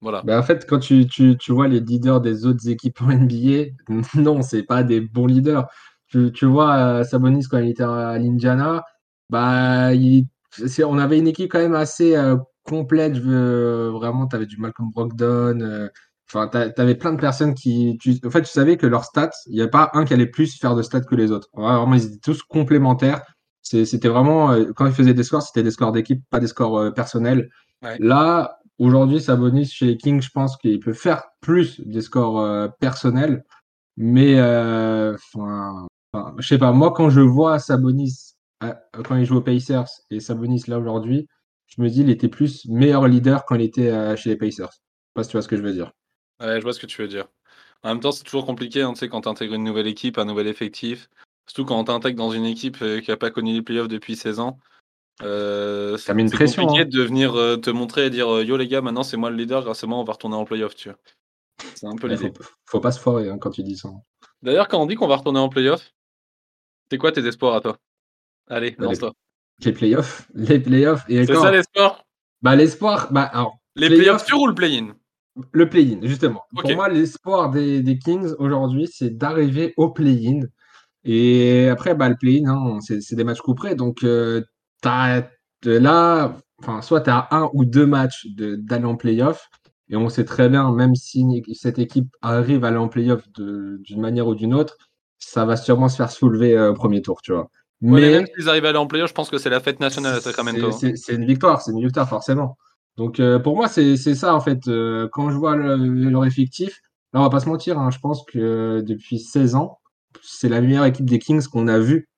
Voilà. 0.00 0.22
Bah, 0.22 0.38
en 0.38 0.42
fait, 0.42 0.66
quand 0.68 0.78
tu, 0.78 1.06
tu, 1.06 1.36
tu 1.38 1.52
vois 1.52 1.68
les 1.68 1.80
leaders 1.80 2.20
des 2.20 2.46
autres 2.46 2.68
équipes 2.68 3.00
en 3.02 3.10
NBA, 3.10 3.72
non, 4.20 4.42
c'est 4.42 4.62
pas 4.62 4.82
des 4.82 5.00
bons 5.00 5.26
leaders. 5.26 5.66
Tu, 6.08 6.30
tu 6.32 6.46
vois, 6.46 6.74
euh, 6.76 7.04
Sabonis, 7.04 7.46
quand 7.50 7.58
il 7.58 7.70
était 7.70 7.82
à 7.82 8.18
l'Indiana, 8.18 8.84
bah, 9.30 9.94
il- 9.94 10.26
on 10.86 10.98
avait 10.98 11.18
une 11.18 11.26
équipe 11.28 11.50
quand 11.50 11.58
même 11.58 11.74
assez 11.74 12.14
euh, 12.16 12.36
complète. 12.64 13.16
Vraiment, 13.18 14.26
tu 14.28 14.36
avais 14.36 14.46
du 14.46 14.58
Malcolm 14.58 14.90
Brogdon. 14.90 15.60
euh, 15.60 15.88
Enfin, 16.34 16.48
tu 16.74 16.80
avais 16.80 16.94
plein 16.96 17.12
de 17.12 17.20
personnes 17.20 17.54
qui. 17.54 17.96
tu- 18.00 18.18
en 18.24 18.30
fait, 18.30 18.42
tu 18.42 18.48
savais 18.50 18.76
que 18.76 18.86
leurs 18.86 19.04
stats, 19.04 19.30
il 19.46 19.54
n'y 19.54 19.62
a 19.62 19.68
pas 19.68 19.90
un 19.94 20.04
qui 20.04 20.12
allait 20.14 20.26
plus 20.26 20.58
faire 20.58 20.74
de 20.74 20.82
stats 20.82 21.02
que 21.02 21.14
les 21.14 21.30
autres. 21.30 21.48
Vraiment, 21.54 21.94
ils 21.94 22.06
étaient 22.06 22.18
tous 22.18 22.42
complémentaires. 22.42 23.22
C'était 23.62 24.08
vraiment. 24.08 24.50
euh, 24.52 24.72
Quand 24.74 24.86
ils 24.86 24.92
faisaient 24.92 25.14
des 25.14 25.22
scores, 25.22 25.42
c'était 25.42 25.62
des 25.62 25.70
scores 25.70 25.92
d'équipe, 25.92 26.22
pas 26.30 26.40
des 26.40 26.48
scores 26.48 26.78
euh, 26.78 26.90
personnels. 26.90 27.50
Ouais. 27.82 27.96
Là, 28.00 28.58
aujourd'hui, 28.78 29.20
Sabonis 29.20 29.66
chez 29.66 29.86
les 29.86 29.96
Kings, 29.96 30.20
je 30.22 30.30
pense 30.30 30.56
qu'il 30.56 30.80
peut 30.80 30.92
faire 30.92 31.22
plus 31.40 31.80
des 31.80 32.00
scores 32.02 32.40
euh, 32.40 32.68
personnels. 32.80 33.44
Mais, 33.96 34.38
euh, 34.40 35.14
enfin, 35.34 35.86
enfin, 36.12 36.34
je 36.38 36.48
sais 36.48 36.58
pas, 36.58 36.72
moi, 36.72 36.92
quand 36.92 37.10
je 37.10 37.20
vois 37.20 37.58
Sabonis 37.58 38.32
quand 39.04 39.16
il 39.16 39.24
joue 39.26 39.36
aux 39.36 39.40
Pacers 39.42 39.88
et 40.10 40.20
Sabonis 40.20 40.64
là 40.68 40.78
aujourd'hui, 40.78 41.28
je 41.66 41.82
me 41.82 41.88
dis 41.90 42.00
il 42.00 42.08
était 42.08 42.28
plus 42.28 42.66
meilleur 42.66 43.06
leader 43.06 43.44
quand 43.44 43.56
il 43.56 43.60
était 43.62 44.16
chez 44.16 44.30
les 44.30 44.36
Pacers. 44.36 44.70
Je 44.72 44.76
sais 44.76 45.12
pas 45.14 45.22
si 45.24 45.28
tu 45.30 45.36
vois 45.36 45.42
ce 45.42 45.48
que 45.48 45.56
je 45.56 45.62
veux 45.62 45.72
dire. 45.72 45.92
Ouais, 46.40 46.58
je 46.58 46.62
vois 46.62 46.72
ce 46.72 46.80
que 46.80 46.86
tu 46.86 47.00
veux 47.02 47.08
dire. 47.08 47.26
En 47.82 47.88
même 47.90 48.00
temps, 48.00 48.12
c'est 48.12 48.24
toujours 48.24 48.46
compliqué, 48.46 48.82
hein, 48.82 48.92
tu 48.92 49.00
sais, 49.00 49.08
quand 49.08 49.22
tu 49.22 49.28
intègres 49.28 49.54
une 49.54 49.64
nouvelle 49.64 49.86
équipe, 49.86 50.18
un 50.18 50.24
nouvel 50.24 50.46
effectif. 50.46 51.08
Surtout 51.46 51.64
quand 51.66 51.84
tu 51.84 51.90
intègres 51.90 52.18
dans 52.18 52.30
une 52.30 52.46
équipe 52.46 52.78
euh, 52.82 53.00
qui 53.00 53.10
n'a 53.10 53.16
pas 53.18 53.30
connu 53.30 53.52
les 53.52 53.62
playoffs 53.62 53.88
depuis 53.88 54.16
16 54.16 54.40
ans. 54.40 54.58
Euh, 55.22 55.96
Ça 55.98 56.14
met 56.14 56.22
une 56.22 56.28
c'est 56.28 56.36
pression, 56.36 56.62
compliqué 56.66 56.82
hein. 56.82 56.88
de 56.90 57.02
venir 57.02 57.34
euh, 57.36 57.56
te 57.56 57.70
montrer 57.70 58.06
et 58.06 58.10
dire 58.10 58.28
euh, 58.32 58.44
Yo 58.44 58.56
les 58.56 58.66
gars, 58.66 58.80
maintenant 58.80 59.02
c'est 59.04 59.16
moi 59.16 59.30
le 59.30 59.36
leader, 59.36 59.62
grâce 59.62 59.84
à 59.84 59.86
moi 59.86 59.98
on 59.98 60.04
va 60.04 60.14
retourner 60.14 60.34
en 60.36 60.44
playoff, 60.44 60.74
tu 60.74 60.88
vois. 60.88 60.98
C'est 61.74 61.86
un 61.86 61.94
peu 61.94 62.08
l'idée. 62.08 62.32
faut, 62.36 62.44
faut 62.64 62.80
pas 62.80 62.90
se 62.90 62.98
foirer 62.98 63.28
hein, 63.28 63.38
quand 63.38 63.50
tu 63.50 63.62
dis 63.62 63.76
ça. 63.76 63.90
D'ailleurs, 64.42 64.66
quand 64.68 64.80
on 64.80 64.86
dit 64.86 64.96
qu'on 64.96 65.06
va 65.06 65.16
retourner 65.16 65.38
en 65.38 65.48
playoff, 65.48 65.92
c'est 66.90 66.98
quoi 66.98 67.12
tes 67.12 67.24
espoirs 67.26 67.54
à 67.54 67.60
toi? 67.60 67.78
Allez, 68.48 68.72
Bah, 68.72 68.76
les- 68.80 68.84
lance-toi. 68.86 69.12
Les 69.60 69.72
playoffs, 69.72 70.26
les 70.34 70.58
playoffs 70.58 71.04
et 71.08 71.24
C'est 71.26 71.34
ça 71.34 71.50
l'espoir? 71.52 72.04
Bah, 72.42 72.56
l'espoir, 72.56 73.12
bah, 73.12 73.22
alors, 73.22 73.58
Les 73.76 73.86
Playoff. 73.88 74.02
playoffs 74.04 74.26
sur 74.26 74.40
ou 74.40 74.46
le 74.48 74.54
play-in 74.54 74.96
le 75.52 75.68
play-in, 75.68 75.98
justement. 76.02 76.42
Pour 76.56 76.70
moi, 76.74 76.88
l'espoir 76.88 77.50
des, 77.50 77.82
des 77.82 77.98
Kings 77.98 78.32
aujourd'hui, 78.38 78.88
c'est 78.92 79.10
d'arriver 79.10 79.74
au 79.76 79.90
play-in. 79.90 80.46
Et 81.04 81.68
après, 81.68 81.94
bah, 81.94 82.08
le 82.08 82.16
play-in, 82.16 82.48
hein, 82.48 82.78
c'est 82.80 83.14
des 83.14 83.24
matchs 83.24 83.40
couperés. 83.40 83.74
Donc, 83.74 84.04
euh, 84.04 84.42
t'es 84.80 85.80
là, 85.80 86.36
enfin, 86.60 86.82
soit 86.82 87.00
tu 87.02 87.10
as 87.10 87.28
un 87.30 87.50
ou 87.52 87.64
deux 87.64 87.86
matchs 87.86 88.26
de- 88.36 88.56
d'aller 88.56 88.84
en 88.84 88.96
playoff. 88.96 89.48
Et 89.90 89.96
on 89.96 90.08
sait 90.08 90.24
très 90.24 90.48
bien, 90.48 90.72
même 90.72 90.94
si 90.94 91.24
cette 91.52 91.78
équipe 91.78 92.08
arrive 92.22 92.64
à 92.64 92.68
aller 92.68 92.78
en 92.78 92.88
playoff 92.88 93.22
de- 93.32 93.78
d'une 93.82 94.00
manière 94.00 94.26
ou 94.26 94.34
d'une 94.34 94.54
autre, 94.54 94.76
ça 95.18 95.44
va 95.44 95.56
sûrement 95.56 95.88
se 95.88 95.96
faire 95.96 96.10
soulever 96.10 96.56
euh, 96.56 96.70
au 96.70 96.74
premier 96.74 97.02
tour, 97.02 97.20
tu 97.22 97.32
vois. 97.32 97.50
Ouais, 97.82 98.00
mais 98.00 98.00
Mais 98.00 98.12
même 98.12 98.26
s'ils 98.34 98.48
arrivent 98.48 98.64
à 98.64 98.70
aller 98.70 98.78
en 98.78 98.86
playoff, 98.86 99.10
je 99.10 99.14
pense 99.14 99.28
que 99.28 99.36
c'est 99.36 99.50
la 99.50 99.60
fête 99.60 99.80
nationale 99.80 100.14
à 100.14 100.20
Sacramento. 100.20 100.70
c'est 100.72 100.96
c'est 100.96 101.14
une 101.14 101.26
victoire, 101.26 101.60
c'est 101.60 101.72
une 101.72 101.82
victoire, 101.82 102.08
forcément. 102.08 102.56
Donc, 102.96 103.20
euh, 103.20 103.38
pour 103.38 103.56
moi, 103.56 103.68
c'est 103.68 103.96
ça, 103.96 104.34
en 104.34 104.40
fait. 104.40 104.68
Euh, 104.68 105.08
quand 105.12 105.30
je 105.30 105.36
vois 105.36 105.56
le- 105.56 105.76
leur 106.10 106.24
effectif, 106.24 106.80
là, 107.12 107.20
on 107.20 107.22
va 107.24 107.30
pas 107.30 107.40
se 107.40 107.48
mentir, 107.48 107.78
hein, 107.78 107.90
je 107.90 107.98
pense 107.98 108.24
que 108.26 108.82
depuis 108.86 109.18
16 109.18 109.54
ans, 109.54 109.80
c'est 110.22 110.48
la 110.48 110.60
meilleure 110.60 110.84
équipe 110.84 111.06
des 111.08 111.18
Kings 111.18 111.44
qu'on 111.48 111.68
a 111.68 111.78
vue. 111.78 112.08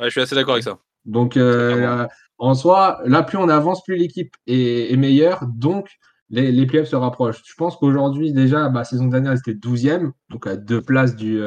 Ouais, 0.00 0.06
je 0.06 0.10
suis 0.10 0.20
assez 0.20 0.34
d'accord 0.34 0.54
avec 0.54 0.64
ça. 0.64 0.78
Donc, 1.04 1.36
euh, 1.36 2.06
en 2.38 2.54
soi, 2.54 3.00
là, 3.04 3.22
plus 3.22 3.38
on 3.38 3.48
avance, 3.48 3.82
plus 3.82 3.96
l'équipe 3.96 4.34
est, 4.46 4.92
est 4.92 4.96
meilleure. 4.96 5.46
Donc, 5.46 5.88
les, 6.30 6.52
les 6.52 6.66
playoffs 6.66 6.88
se 6.88 6.96
rapprochent. 6.96 7.42
Je 7.44 7.54
pense 7.56 7.76
qu'aujourd'hui, 7.76 8.32
déjà, 8.32 8.68
bah, 8.68 8.84
saison 8.84 9.06
dernière, 9.06 9.32
ils 9.32 9.38
étaient 9.38 9.54
12e, 9.54 10.12
donc 10.28 10.46
à 10.46 10.56
deux 10.56 10.82
places 10.82 11.16
du, 11.16 11.40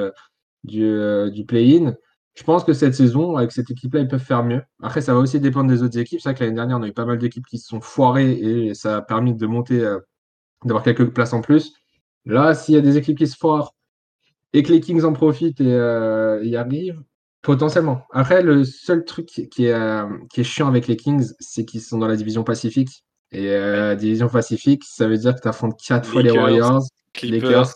du, 0.64 0.92
du 1.32 1.46
play-in. 1.46 1.96
Je 2.34 2.44
pense 2.44 2.64
que 2.64 2.74
cette 2.74 2.96
saison, 2.96 3.36
avec 3.36 3.52
cette 3.52 3.70
équipe-là, 3.70 4.02
ils 4.02 4.08
peuvent 4.08 4.20
faire 4.20 4.44
mieux. 4.44 4.62
Après, 4.82 5.02
ça 5.02 5.14
va 5.14 5.20
aussi 5.20 5.40
dépendre 5.40 5.70
des 5.70 5.84
autres 5.84 5.98
équipes. 5.98 6.22
C'est 6.22 6.30
vrai 6.30 6.36
que 6.36 6.44
l'année 6.44 6.56
dernière, 6.56 6.78
on 6.78 6.84
a 6.84 6.88
eu 6.88 6.94
pas 6.94 7.06
mal 7.06 7.18
d'équipes 7.18 7.46
qui 7.46 7.58
se 7.58 7.68
sont 7.68 7.82
foirées 7.82 8.32
et 8.32 8.74
ça 8.74 8.98
a 8.98 9.02
permis 9.02 9.34
de 9.34 9.48
monter, 9.48 9.82
euh, 9.82 10.00
d'avoir 10.64 10.84
quelques 10.84 11.10
places 11.14 11.34
en 11.34 11.42
plus. 11.42 11.74
Là, 12.26 12.54
s'il 12.54 12.76
y 12.76 12.78
a 12.78 12.82
des 12.82 12.98
équipes 12.98 13.18
qui 13.18 13.28
se 13.28 13.36
foirent 13.36 13.74
et 14.54 14.64
que 14.64 14.72
les 14.72 14.80
Kings 14.80 15.04
en 15.04 15.14
profitent 15.14 15.62
et 15.62 15.74
euh, 15.74 16.44
y 16.44 16.56
arrivent, 16.56 17.02
potentiellement. 17.42 18.06
Après, 18.12 18.42
le 18.42 18.64
seul 18.64 19.06
truc 19.06 19.26
qui 19.26 19.66
est, 19.66 19.74
euh, 19.74 20.06
qui 20.32 20.42
est 20.42 20.46
chiant 20.46 20.68
avec 20.68 20.88
les 20.88 20.96
Kings, 20.96 21.32
c'est 21.40 21.66
qu'ils 21.66 21.82
sont 21.82 21.98
dans 21.98 22.08
la 22.08 22.16
division 22.16 22.44
Pacifique. 22.44 23.04
Et 23.32 23.50
euh, 23.50 23.96
division 23.96 24.28
Pacifique, 24.28 24.84
ça 24.86 25.08
veut 25.08 25.18
dire 25.18 25.36
que 25.36 25.42
tu 25.42 25.48
affrontes 25.48 25.80
quatre 25.82 26.08
fois 26.08 26.22
les 26.22 26.32
Warriors. 26.32 26.84
Clippers, 27.14 27.74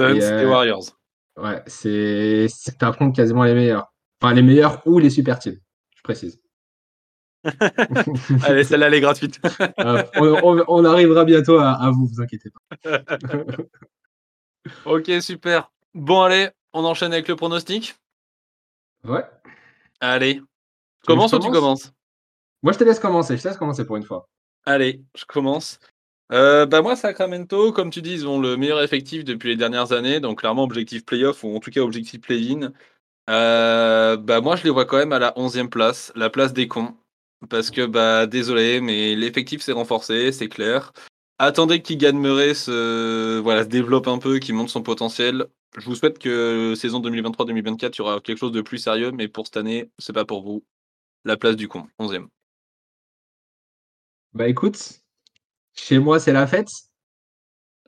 euh, 0.00 0.48
Warriors. 0.48 0.98
Ouais, 1.36 1.62
c'est 1.66 2.46
affrontes 2.80 3.14
quasiment 3.14 3.42
les 3.44 3.54
meilleurs. 3.54 3.92
Enfin, 4.20 4.34
les 4.34 4.42
meilleurs 4.42 4.86
ou 4.86 4.98
les 4.98 5.10
super 5.10 5.38
teams, 5.38 5.58
je 5.96 6.02
précise. 6.02 6.40
Allez, 8.44 8.64
celle-là, 8.64 8.86
elle 8.86 8.94
est 8.94 9.00
gratuite. 9.00 9.40
Euh, 9.80 10.02
on, 10.16 10.26
on- 10.42 10.64
on 10.68 10.84
arrivera 10.84 11.24
bientôt 11.24 11.58
à, 11.58 11.72
à 11.72 11.90
vous, 11.90 12.06
vous 12.06 12.20
inquiétez 12.22 12.50
pas. 12.50 13.02
ok, 14.86 15.10
super. 15.20 15.70
Bon, 15.92 16.22
allez, 16.22 16.48
on 16.72 16.84
enchaîne 16.84 17.12
avec 17.12 17.28
le 17.28 17.36
pronostic. 17.36 17.96
Ouais. 19.04 19.24
Allez. 20.00 20.40
Commence 21.06 21.32
ou 21.32 21.38
tu 21.38 21.42
commence 21.50 21.54
commences? 21.56 21.92
Moi, 22.62 22.72
je 22.72 22.78
te 22.78 22.84
laisse 22.84 23.00
commencer. 23.00 23.36
Je 23.36 23.42
te 23.42 23.48
laisse 23.48 23.58
commencer 23.58 23.84
pour 23.84 23.96
une 23.96 24.04
fois. 24.04 24.28
Allez, 24.64 25.02
je 25.16 25.24
commence. 25.26 25.78
Euh, 26.34 26.66
bah 26.66 26.82
moi, 26.82 26.96
Sacramento, 26.96 27.72
comme 27.72 27.90
tu 27.90 28.02
dis, 28.02 28.12
ils 28.12 28.26
ont 28.26 28.40
le 28.40 28.56
meilleur 28.56 28.82
effectif 28.82 29.24
depuis 29.24 29.50
les 29.50 29.56
dernières 29.56 29.92
années, 29.92 30.18
donc 30.18 30.40
clairement 30.40 30.64
objectif 30.64 31.04
playoff 31.04 31.44
ou 31.44 31.54
en 31.54 31.60
tout 31.60 31.70
cas 31.70 31.80
objectif 31.80 32.20
play-in. 32.20 32.72
Euh, 33.30 34.16
bah 34.16 34.40
moi, 34.40 34.56
je 34.56 34.64
les 34.64 34.70
vois 34.70 34.84
quand 34.84 34.96
même 34.96 35.12
à 35.12 35.20
la 35.20 35.32
11e 35.36 35.68
place, 35.68 36.12
la 36.16 36.30
place 36.30 36.52
des 36.52 36.66
cons, 36.66 36.96
parce 37.48 37.70
que 37.70 37.86
bah 37.86 38.26
désolé, 38.26 38.80
mais 38.80 39.14
l'effectif 39.14 39.62
s'est 39.62 39.72
renforcé, 39.72 40.32
c'est 40.32 40.48
clair. 40.48 40.92
Attendez 41.38 41.80
que 41.80 41.88
Keegan 41.88 42.14
Murray 42.14 42.54
se, 42.54 43.38
voilà, 43.38 43.62
se 43.64 43.68
développe 43.68 44.08
un 44.08 44.18
peu, 44.18 44.38
qu'il 44.40 44.54
monte 44.54 44.70
son 44.70 44.82
potentiel. 44.82 45.46
Je 45.78 45.84
vous 45.86 45.94
souhaite 45.94 46.18
que 46.18 46.74
saison 46.76 47.00
2023-2024, 47.00 47.94
il 47.94 47.98
y 47.98 48.00
aura 48.02 48.20
quelque 48.20 48.38
chose 48.38 48.52
de 48.52 48.60
plus 48.60 48.78
sérieux, 48.78 49.12
mais 49.12 49.28
pour 49.28 49.46
cette 49.46 49.56
année, 49.56 49.90
c'est 49.98 50.12
pas 50.12 50.24
pour 50.24 50.42
vous. 50.42 50.64
La 51.24 51.36
place 51.36 51.56
du 51.56 51.68
con, 51.68 51.86
11e. 52.00 52.26
Bah 54.32 54.48
écoute, 54.48 55.03
chez 55.74 55.98
moi, 55.98 56.18
c'est 56.20 56.32
la 56.32 56.46
fête. 56.46 56.68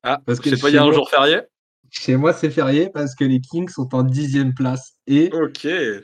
Ah, 0.03 0.21
Parce 0.25 0.41
que 0.41 0.51
je 0.51 0.57
sais 0.57 0.61
pas, 0.63 0.69
il 0.71 0.75
y 0.75 0.79
a 0.79 0.83
un 0.83 0.87
moi- 0.87 0.95
jour 0.95 1.09
férié? 1.11 1.41
Chez 1.91 2.17
moi, 2.17 2.33
c'est 2.33 2.51
férié 2.51 2.91
parce 2.93 3.15
que 3.15 3.25
les 3.25 3.41
Kings 3.41 3.69
sont 3.69 3.95
en 3.95 4.03
dixième 4.03 4.55
place 4.55 4.95
et 5.07 5.31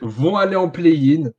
vont 0.01 0.37
aller 0.37 0.55
en 0.55 0.69
play-in. 0.69 1.29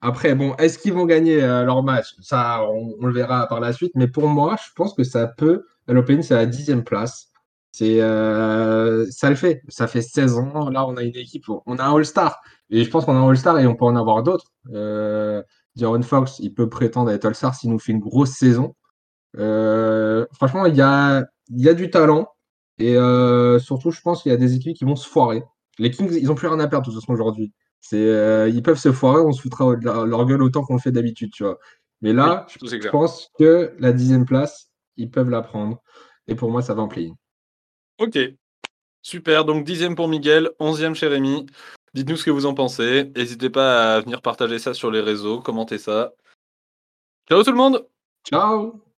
Après, 0.00 0.34
bon, 0.34 0.54
est-ce 0.56 0.78
qu'ils 0.78 0.92
vont 0.94 1.04
gagner 1.06 1.42
euh, 1.42 1.64
leur 1.64 1.82
match? 1.82 2.14
Ça, 2.20 2.62
on, 2.64 2.94
on 3.00 3.06
le 3.06 3.12
verra 3.12 3.46
par 3.48 3.60
la 3.60 3.72
suite. 3.72 3.92
Mais 3.96 4.06
pour 4.06 4.28
moi, 4.28 4.56
je 4.64 4.70
pense 4.74 4.94
que 4.94 5.04
ça 5.04 5.26
peut. 5.26 5.64
Le 5.88 6.04
play-in, 6.04 6.22
c'est 6.22 6.34
la 6.34 6.46
dixième 6.46 6.84
place. 6.84 7.26
C'est, 7.72 8.00
euh, 8.00 9.06
ça 9.10 9.28
le 9.28 9.36
fait. 9.36 9.60
Ça 9.68 9.86
fait 9.88 10.02
16 10.02 10.34
ans. 10.38 10.70
Là, 10.70 10.86
on 10.86 10.96
a 10.96 11.02
une 11.02 11.16
équipe. 11.16 11.44
On 11.66 11.76
a 11.78 11.84
un 11.84 11.94
All-Star. 11.96 12.40
Et 12.70 12.84
je 12.84 12.90
pense 12.90 13.04
qu'on 13.04 13.14
a 13.14 13.18
un 13.18 13.28
All-Star 13.28 13.58
et 13.58 13.66
on 13.66 13.74
peut 13.74 13.84
en 13.84 13.96
avoir 13.96 14.22
d'autres. 14.22 14.46
Euh, 14.72 15.42
De'Aaron 15.76 16.02
Fox, 16.02 16.38
il 16.38 16.54
peut 16.54 16.68
prétendre 16.68 17.10
être 17.10 17.24
All-Star 17.26 17.54
s'il 17.54 17.70
nous 17.70 17.78
fait 17.78 17.92
une 17.92 18.00
grosse 18.00 18.30
saison. 18.32 18.74
Euh, 19.38 20.26
franchement, 20.32 20.66
il 20.66 20.76
y 20.76 20.80
a, 20.80 21.26
il 21.48 21.62
y 21.62 21.68
a 21.68 21.74
du 21.74 21.90
talent. 21.90 22.28
Et 22.78 22.96
euh, 22.96 23.58
surtout, 23.58 23.90
je 23.90 24.00
pense 24.00 24.22
qu'il 24.22 24.32
y 24.32 24.34
a 24.34 24.38
des 24.38 24.54
équipes 24.54 24.76
qui 24.76 24.84
vont 24.84 24.96
se 24.96 25.08
foirer. 25.08 25.42
Les 25.78 25.90
Kings, 25.90 26.12
ils 26.12 26.26
n'ont 26.26 26.34
plus 26.34 26.48
rien 26.48 26.60
à 26.60 26.68
perdre 26.68 26.86
de 26.86 26.92
toute 26.92 27.00
façon 27.00 27.12
aujourd'hui. 27.12 27.52
Euh, 27.92 28.50
ils 28.52 28.62
peuvent 28.62 28.78
se 28.78 28.92
foirer, 28.92 29.20
on 29.20 29.32
se 29.32 29.42
foutra 29.42 29.74
leur, 29.80 30.06
leur 30.06 30.26
gueule 30.26 30.42
autant 30.42 30.62
qu'on 30.62 30.74
le 30.74 30.80
fait 30.80 30.92
d'habitude, 30.92 31.30
tu 31.32 31.44
vois. 31.44 31.58
Mais 32.02 32.12
là, 32.12 32.46
Oui, 32.62 32.68
je 32.80 32.88
pense 32.88 33.30
que 33.38 33.74
la 33.78 33.92
dixième 33.92 34.24
place, 34.24 34.70
ils 34.96 35.10
peuvent 35.10 35.30
la 35.30 35.42
prendre. 35.42 35.82
Et 36.26 36.34
pour 36.34 36.50
moi, 36.50 36.62
ça 36.62 36.74
va 36.74 36.82
en 36.82 36.88
play-in. 36.88 37.14
Ok. 37.98 38.18
Super. 39.02 39.44
Donc, 39.44 39.64
dixième 39.64 39.94
pour 39.94 40.08
Miguel, 40.08 40.50
onzième 40.58 40.94
chez 40.94 41.08
Rémi. 41.08 41.46
Dites-nous 41.94 42.16
ce 42.16 42.24
que 42.24 42.30
vous 42.30 42.46
en 42.46 42.54
pensez. 42.54 43.10
N'hésitez 43.16 43.50
pas 43.50 43.96
à 43.96 44.00
venir 44.00 44.22
partager 44.22 44.58
ça 44.58 44.74
sur 44.74 44.90
les 44.90 45.00
réseaux, 45.00 45.40
commenter 45.40 45.78
ça. 45.78 46.12
Ciao 47.28 47.42
tout 47.42 47.50
le 47.50 47.56
monde 47.56 47.86
Ciao 48.24 48.89